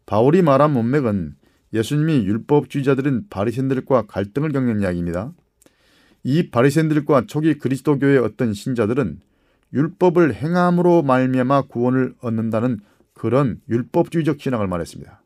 바울이 0.06 0.42
말한 0.42 0.72
문맥은 0.72 1.36
예수님이 1.72 2.24
율법주의자들인 2.26 3.28
바리새인들과 3.30 4.06
갈등을 4.08 4.50
겪는 4.50 4.80
이야기입니다. 4.80 5.32
이 6.24 6.50
바리새인들과 6.50 7.26
초기 7.28 7.56
그리스도교의 7.58 8.18
어떤 8.18 8.54
신자들은 8.54 9.20
율법을 9.72 10.34
행함으로 10.34 11.02
말미암아 11.02 11.62
구원을 11.68 12.14
얻는다는 12.20 12.80
그런 13.20 13.60
율법주의적 13.68 14.40
신앙을 14.40 14.66
말했습니다. 14.66 15.22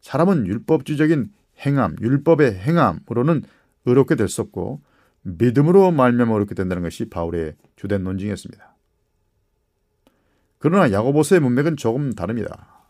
사람은 0.00 0.48
율법주의적인 0.48 1.30
행함, 1.64 1.94
율법의 2.00 2.56
행함으로는 2.56 3.44
의롭게 3.84 4.16
될 4.16 4.26
수 4.26 4.40
없고 4.40 4.82
믿음으로 5.22 5.92
말미암아 5.92 6.32
의롭게 6.32 6.56
된다는 6.56 6.82
것이 6.82 7.08
바울의 7.08 7.54
주된 7.76 8.02
논증이었습니다. 8.02 8.74
그러나 10.58 10.90
야고보서의 10.90 11.42
문맥은 11.42 11.76
조금 11.76 12.12
다릅니다. 12.12 12.82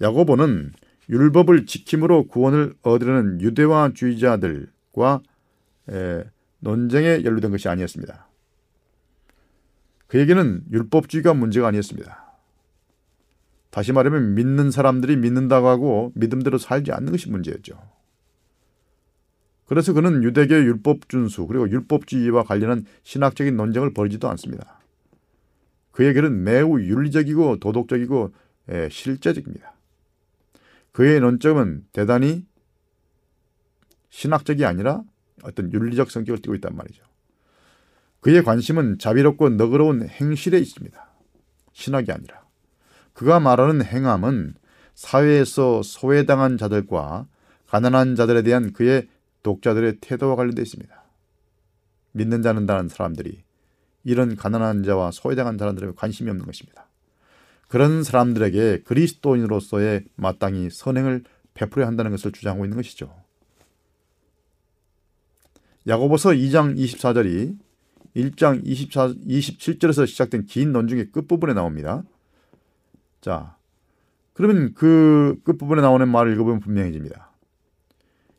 야고보는 0.00 0.74
율법을 1.08 1.66
지킴으로 1.66 2.28
구원을 2.28 2.76
얻으려는 2.82 3.40
유대화주의자들과 3.40 5.22
논쟁에 6.60 7.24
연루된 7.24 7.50
것이 7.50 7.68
아니었습니다. 7.68 8.28
그에게는 10.16 10.62
율법주의가 10.72 11.34
문제가 11.34 11.68
아니었습니다. 11.68 12.24
다시 13.68 13.92
말하면 13.92 14.34
믿는 14.34 14.70
사람들이 14.70 15.14
믿는다고 15.16 15.68
하고 15.68 16.10
믿음대로 16.14 16.56
살지 16.56 16.90
않는 16.92 17.12
것이 17.12 17.28
문제였죠. 17.28 17.78
그래서 19.66 19.92
그는 19.92 20.22
유대교 20.22 20.54
율법 20.54 21.10
준수 21.10 21.46
그리고 21.46 21.68
율법주의와 21.68 22.44
관련한 22.44 22.86
신학적인 23.02 23.58
논쟁을 23.58 23.92
벌이지도 23.92 24.30
않습니다. 24.30 24.80
그의 25.90 26.14
글은 26.14 26.44
매우 26.44 26.80
윤리적이고 26.80 27.58
도덕적이고 27.58 28.32
실제적입니다. 28.90 29.74
그의 30.92 31.20
논점은 31.20 31.84
대단히 31.92 32.46
신학적이 34.08 34.64
아니라 34.64 35.02
어떤 35.42 35.70
윤리적 35.70 36.10
성격을 36.10 36.40
띠고 36.40 36.54
있단 36.54 36.74
말이죠. 36.74 37.04
그의 38.20 38.42
관심은 38.42 38.98
자비롭고 38.98 39.50
너그러운 39.50 40.08
행실에 40.08 40.58
있습니다. 40.58 41.08
신학이 41.72 42.10
아니라. 42.10 42.44
그가 43.12 43.40
말하는 43.40 43.84
행함은 43.84 44.54
사회에서 44.94 45.82
소외당한 45.82 46.58
자들과 46.58 47.26
가난한 47.66 48.16
자들에 48.16 48.42
대한 48.42 48.72
그의 48.72 49.08
독자들의 49.42 49.98
태도와 50.00 50.36
관련되어 50.36 50.62
있습니다. 50.62 51.04
믿는 52.12 52.42
자는 52.42 52.66
다는 52.66 52.88
사람들이 52.88 53.42
이런 54.04 54.36
가난한 54.36 54.82
자와 54.84 55.10
소외당한 55.10 55.58
사람들에게 55.58 55.92
관심이 55.96 56.30
없는 56.30 56.46
것입니다. 56.46 56.88
그런 57.68 58.02
사람들에게 58.02 58.82
그리스도인으로서의 58.84 60.04
마땅히 60.14 60.70
선행을 60.70 61.24
베풀어야 61.54 61.86
한다는 61.86 62.12
것을 62.12 62.32
주장하고 62.32 62.64
있는 62.64 62.76
것이죠. 62.76 63.12
야고보서 65.86 66.30
2장 66.30 66.76
24절이 66.76 67.56
1장 68.16 68.62
24, 68.64 69.08
27절에서 69.08 70.06
시작된 70.06 70.46
긴 70.46 70.72
논중의 70.72 71.12
끝부분에 71.12 71.52
나옵니다. 71.52 72.02
자, 73.20 73.56
그러면 74.32 74.72
그 74.74 75.38
끝부분에 75.44 75.82
나오는 75.82 76.08
말을 76.08 76.32
읽어보면 76.32 76.60
분명해집니다. 76.60 77.30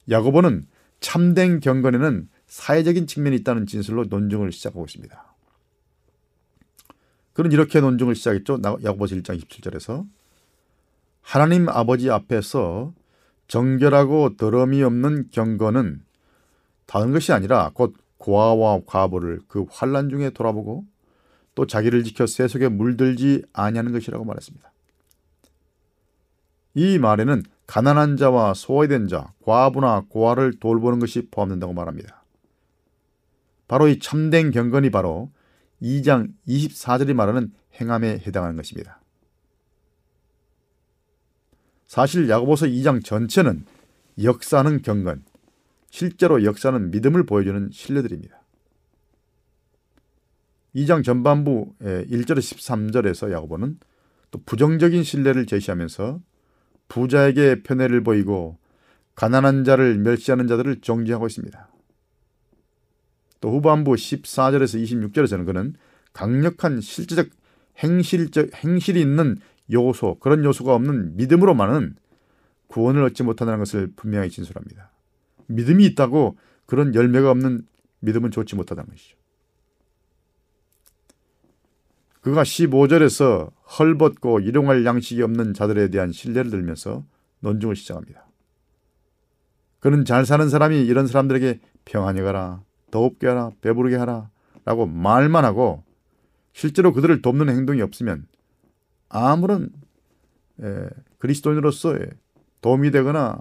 야고보는 0.10 0.66
참된 1.00 1.60
경건에는 1.60 2.30
사회적인 2.48 3.08
측면이 3.08 3.36
있다는 3.38 3.68
진술로 3.68 4.06
논증을 4.06 4.52
시작하고 4.52 4.86
있습니다. 4.86 5.36
그는 7.34 7.52
이렇게 7.52 7.80
논증을 7.80 8.16
시작했죠. 8.16 8.60
야고보서 8.84 9.16
1장 9.16 9.40
27절에서 9.40 10.08
하나님 11.22 11.70
아버지 11.70 12.10
앞에서 12.10 12.94
정결하고 13.48 14.38
더러움이 14.38 14.82
없는 14.82 15.30
경건은 15.32 16.02
다른 16.86 17.12
것이 17.12 17.32
아니라 17.34 17.70
곧 17.74 17.96
고아와 18.18 18.82
과부를 18.86 19.42
그 19.48 19.66
환란 19.70 20.10
중에 20.10 20.32
돌아보고 20.32 20.86
또 21.56 21.66
자기를 21.66 22.04
지켜 22.04 22.28
세속에 22.28 22.70
물들지 22.70 23.44
아니하는 23.54 23.92
것이라고 23.92 24.26
말했습니다. 24.26 24.72
이 26.76 27.00
말에는 27.00 27.44
가난한 27.66 28.18
자와 28.18 28.54
소외된 28.54 29.08
자, 29.08 29.34
과부나 29.44 30.06
고아를 30.10 30.60
돌보는 30.60 31.00
것이 31.00 31.28
포함된다고 31.32 31.74
말합니다. 31.74 32.24
바로 33.68 33.88
이 33.88 34.00
참된 34.00 34.52
경건이 34.52 34.92
바로 34.92 35.32
2장 35.82 36.32
24절이 36.48 37.14
말하는 37.14 37.52
행함에 37.80 38.20
해당하는 38.26 38.56
것입니다. 38.56 39.02
사실 41.88 42.30
야고보서 42.30 42.68
2장 42.68 43.04
전체는 43.04 43.66
역사는 44.22 44.82
경건, 44.82 45.24
실제로 45.98 46.44
역사는 46.44 46.92
믿음을 46.92 47.26
보여주는 47.26 47.72
신뢰들입니다. 47.72 48.40
2장 50.76 51.04
전반부 51.04 51.74
1절에서 51.82 52.38
13절에서 52.38 53.32
야고보는 53.32 53.80
또 54.30 54.40
부정적인 54.46 55.02
신뢰를 55.02 55.48
제시하면서 55.48 56.22
부자에게 56.88 57.64
편애를 57.64 58.04
보이고 58.04 58.60
가난한 59.16 59.64
자를 59.64 59.98
멸시하는 59.98 60.46
자들을 60.46 60.82
정지하고 60.82 61.26
있습니다. 61.26 61.68
또 63.42 63.52
후반부 63.54 63.94
14절에서 63.94 64.80
26절에서는 64.80 65.48
그는 65.48 65.74
강력한 66.14 66.80
실제적 66.80 67.30
행실적 67.80 68.54
행실이 68.54 69.02
있는 69.02 69.38
요소 69.74 70.20
그런 70.20 70.46
요소가 70.46 70.76
없는 70.76 71.18
믿음으로만은 71.18 71.96
구원을 72.68 73.02
얻지 73.02 73.24
못한다는 73.24 73.58
것을 73.58 73.94
분명히 73.96 74.30
진술합니다. 74.30 74.92
믿음이 75.48 75.86
있다고 75.86 76.38
그런 76.66 76.94
열매가 76.94 77.32
없는 77.32 77.66
믿음은 78.00 78.32
좋지 78.32 78.56
못하다는 78.56 78.90
것이죠. 78.90 79.18
그가 82.22 82.44
15절에서 82.44 83.52
헐벗고 83.80 84.42
일용할 84.42 84.86
양식이 84.86 85.22
없는 85.22 85.54
자들에 85.54 85.90
대한 85.90 86.12
신뢰를 86.12 86.52
들면서 86.52 87.06
논증을 87.40 87.76
시작합니다. 87.76 88.28
그는 89.80 90.04
잘 90.04 90.26
사는 90.26 90.50
사람이 90.50 90.82
이런 90.82 91.08
사람들에게 91.08 91.60
평안히 91.86 92.22
가라, 92.22 92.64
더웁게 92.92 93.28
하라, 93.28 93.52
배부르게 93.62 93.96
하라 93.96 94.30
라고 94.66 94.86
말만 94.86 95.46
하고 95.46 95.84
실제로 96.52 96.92
그들을 96.92 97.22
돕는 97.22 97.50
행동이 97.50 97.82
없으면 97.82 98.28
아무런 99.08 99.70
에, 100.62 100.90
그리스도인으로서 101.20 101.96
도움이 102.62 102.92
되거나 102.92 103.40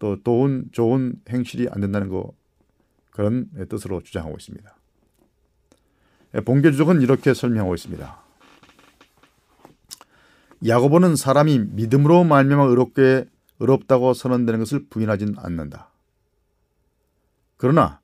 또 0.00 0.20
좋은 0.24 0.64
좋은 0.72 1.14
행실이 1.28 1.68
안 1.70 1.80
된다는 1.80 2.08
거 2.08 2.32
그런 3.12 3.48
뜻으로 3.68 4.02
주장하고 4.02 4.36
있습니다. 4.36 4.76
본교주적은 6.44 7.02
이렇게 7.02 7.34
설명하고 7.34 7.74
있습니다. 7.74 8.22
야고보는 10.66 11.16
사람이 11.16 11.58
믿음으로 11.72 12.24
말미암아 12.24 12.64
의롭게 12.64 13.26
의롭다고 13.60 14.14
선언되는 14.14 14.58
것을 14.58 14.86
부인하진 14.88 15.34
않는다. 15.38 15.90
그러나 17.56 18.00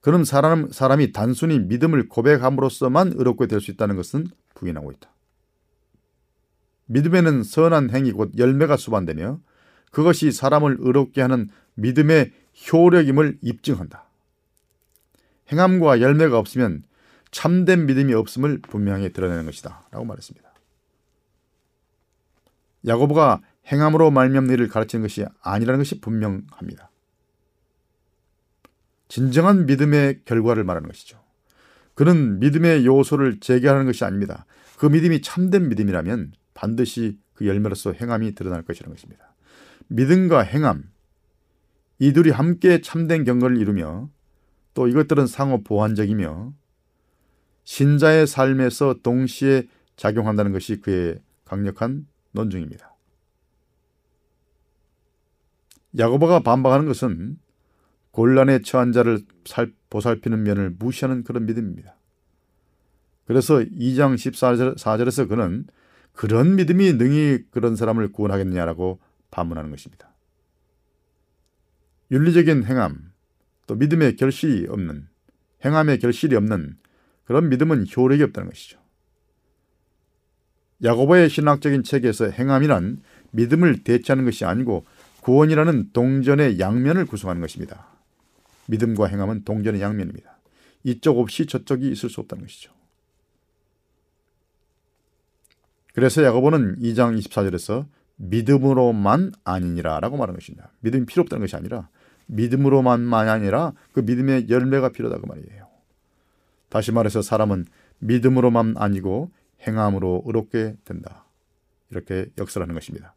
그는 0.00 0.24
사람, 0.24 0.70
사람이 0.70 1.12
단순히 1.12 1.58
믿음을 1.58 2.08
고백함으로써만 2.08 3.12
의롭게 3.16 3.46
될 3.46 3.60
수 3.60 3.70
있다는 3.72 3.96
것은 3.96 4.28
부인하고 4.54 4.92
있다. 4.92 5.10
믿음에는 6.86 7.42
선한 7.42 7.90
행위 7.90 8.12
곧 8.12 8.32
열매가 8.38 8.76
수반되며 8.76 9.40
그것이 9.90 10.32
사람을 10.32 10.76
의롭게 10.80 11.20
하는 11.20 11.48
믿음의 11.74 12.32
효력임을 12.72 13.38
입증한다. 13.42 14.04
행함과 15.52 16.00
열매가 16.00 16.38
없으면 16.38 16.84
참된 17.30 17.86
믿음이 17.86 18.12
없음을 18.14 18.60
분명히 18.62 19.12
드러내는 19.12 19.46
것이다. 19.46 19.86
라고 19.90 20.04
말했습니다. 20.04 20.48
야고보가 22.86 23.40
행함으로 23.66 24.10
말미암는 24.10 24.52
일을 24.54 24.68
가르치는 24.68 25.02
것이 25.02 25.24
아니라는 25.42 25.78
것이 25.78 26.00
분명합니다. 26.00 26.90
진정한 29.08 29.66
믿음의 29.66 30.20
결과를 30.24 30.64
말하는 30.64 30.88
것이죠. 30.88 31.20
그는 31.94 32.38
믿음의 32.38 32.86
요소를 32.86 33.40
제기하는 33.40 33.86
것이 33.86 34.04
아닙니다. 34.04 34.46
그 34.78 34.86
믿음이 34.86 35.20
참된 35.20 35.68
믿음이라면 35.68 36.32
반드시 36.54 37.18
그 37.34 37.46
열매로서 37.46 37.92
행함이 37.92 38.34
드러날 38.34 38.62
것이라는 38.62 38.94
것입니다. 38.94 39.29
믿음과 39.90 40.40
행함 40.40 40.84
이 41.98 42.12
둘이 42.12 42.30
함께 42.30 42.80
참된 42.80 43.24
경거를 43.24 43.58
이루며 43.58 44.08
또 44.72 44.88
이것들은 44.88 45.26
상호 45.26 45.62
보완적이며 45.62 46.54
신자의 47.64 48.26
삶에서 48.26 48.96
동시에 49.02 49.68
작용한다는 49.96 50.52
것이 50.52 50.80
그의 50.80 51.20
강력한 51.44 52.06
논증입니다. 52.32 52.96
야고보가 55.98 56.40
반박하는 56.40 56.86
것은 56.86 57.38
곤란에 58.12 58.60
처한 58.62 58.92
자를 58.92 59.20
살, 59.44 59.72
보살피는 59.90 60.44
면을 60.44 60.70
무시하는 60.78 61.24
그런 61.24 61.46
믿음입니다. 61.46 61.96
그래서 63.26 63.58
2장 63.58 64.14
14절에서 64.14 65.28
그는 65.28 65.66
그런 66.12 66.56
믿음이 66.56 66.94
능히 66.94 67.44
그런 67.50 67.76
사람을 67.76 68.12
구원하겠느냐라고 68.12 69.00
반문하는 69.30 69.70
것입니다. 69.70 70.12
윤리적인 72.10 72.64
행함, 72.64 73.12
또 73.66 73.74
믿음의 73.76 74.16
결실이 74.16 74.66
없는, 74.68 75.08
행함의 75.64 75.98
결실이 76.00 76.34
없는 76.36 76.76
그런 77.24 77.48
믿음은 77.48 77.86
효력이 77.96 78.22
없다는 78.24 78.50
것이죠. 78.50 78.80
야고보의 80.82 81.28
신학적인 81.28 81.82
책에서 81.84 82.30
행함이란 82.30 83.02
믿음을 83.32 83.84
대체하는 83.84 84.24
것이 84.24 84.44
아니고 84.44 84.86
구원이라는 85.20 85.90
동전의 85.92 86.58
양면을 86.58 87.04
구성하는 87.06 87.40
것입니다. 87.40 87.86
믿음과 88.66 89.06
행함은 89.06 89.44
동전의 89.44 89.80
양면입니다. 89.80 90.38
이쪽 90.84 91.18
없이 91.18 91.46
저쪽이 91.46 91.90
있을 91.90 92.08
수 92.08 92.20
없다는 92.20 92.44
것이죠. 92.44 92.72
그래서 95.92 96.22
야고보는 96.22 96.78
2장 96.78 97.18
24절에서 97.18 97.86
믿음으로만 98.20 99.32
아니니라 99.44 99.98
라고 100.00 100.16
말하는 100.16 100.38
것입니다. 100.38 100.70
믿음이 100.80 101.06
필요 101.06 101.22
없다는 101.22 101.40
것이 101.42 101.56
아니라 101.56 101.88
믿음으로만만 102.26 103.28
아니라 103.28 103.72
그 103.92 104.00
믿음의 104.00 104.48
열매가 104.48 104.90
필요하다 104.90 105.20
그 105.20 105.26
말이에요. 105.26 105.66
다시 106.68 106.92
말해서 106.92 107.22
사람은 107.22 107.66
믿음으로만 107.98 108.74
아니고 108.76 109.30
행함으로 109.66 110.22
의롭게 110.26 110.76
된다. 110.84 111.24
이렇게 111.90 112.26
역설하는 112.38 112.74
것입니다. 112.74 113.14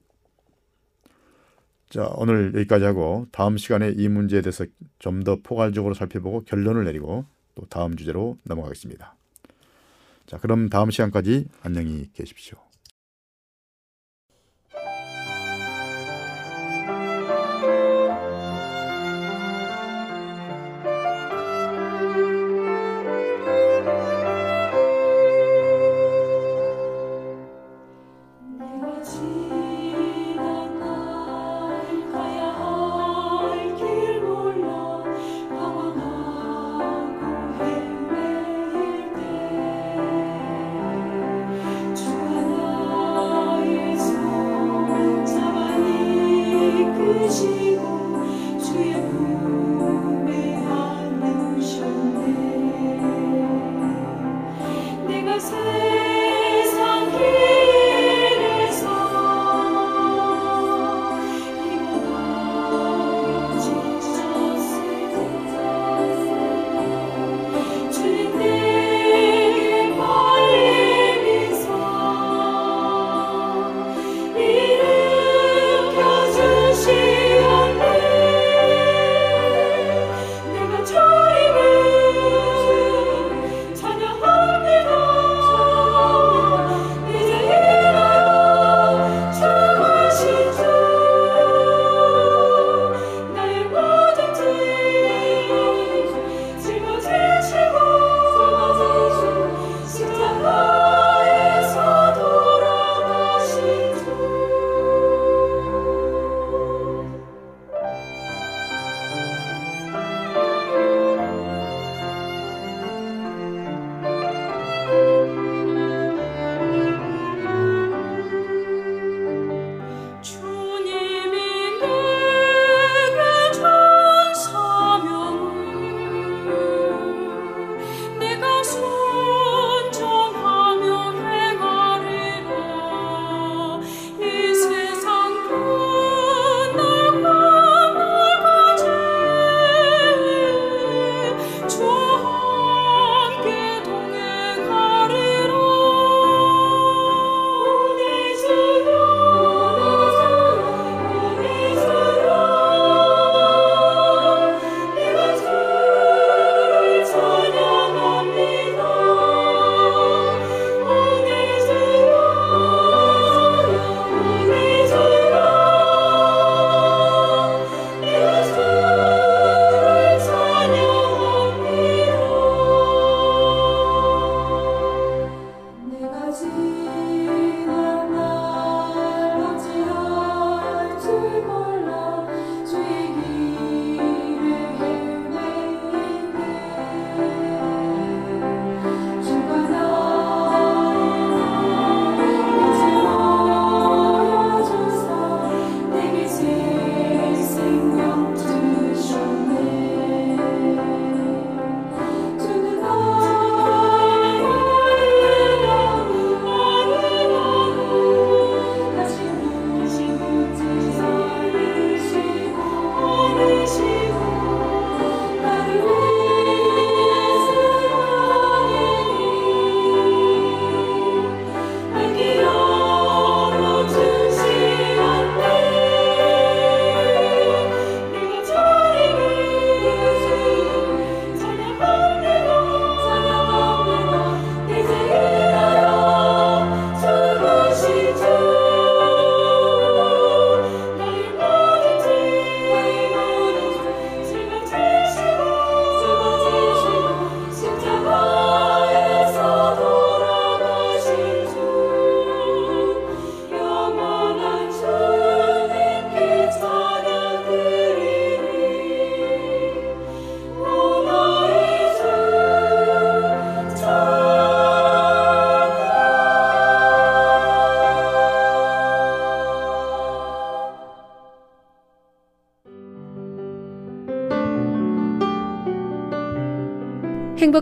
자, 1.90 2.10
오늘 2.16 2.54
여기까지 2.56 2.86
하고 2.86 3.28
다음 3.32 3.58
시간에 3.58 3.94
이 3.96 4.08
문제에 4.08 4.42
대해서 4.42 4.66
좀 4.98 5.24
더 5.24 5.38
포괄적으로 5.44 5.94
살펴보고 5.94 6.44
결론을 6.44 6.86
내리고 6.86 7.26
또 7.54 7.66
다음 7.68 7.96
주제로 7.96 8.38
넘어가겠습니다. 8.46 9.16
자, 10.26 10.38
그럼 10.40 10.70
다음 10.70 10.90
시간까지 10.90 11.46
안녕히 11.62 12.10
계십시오. 12.14 12.63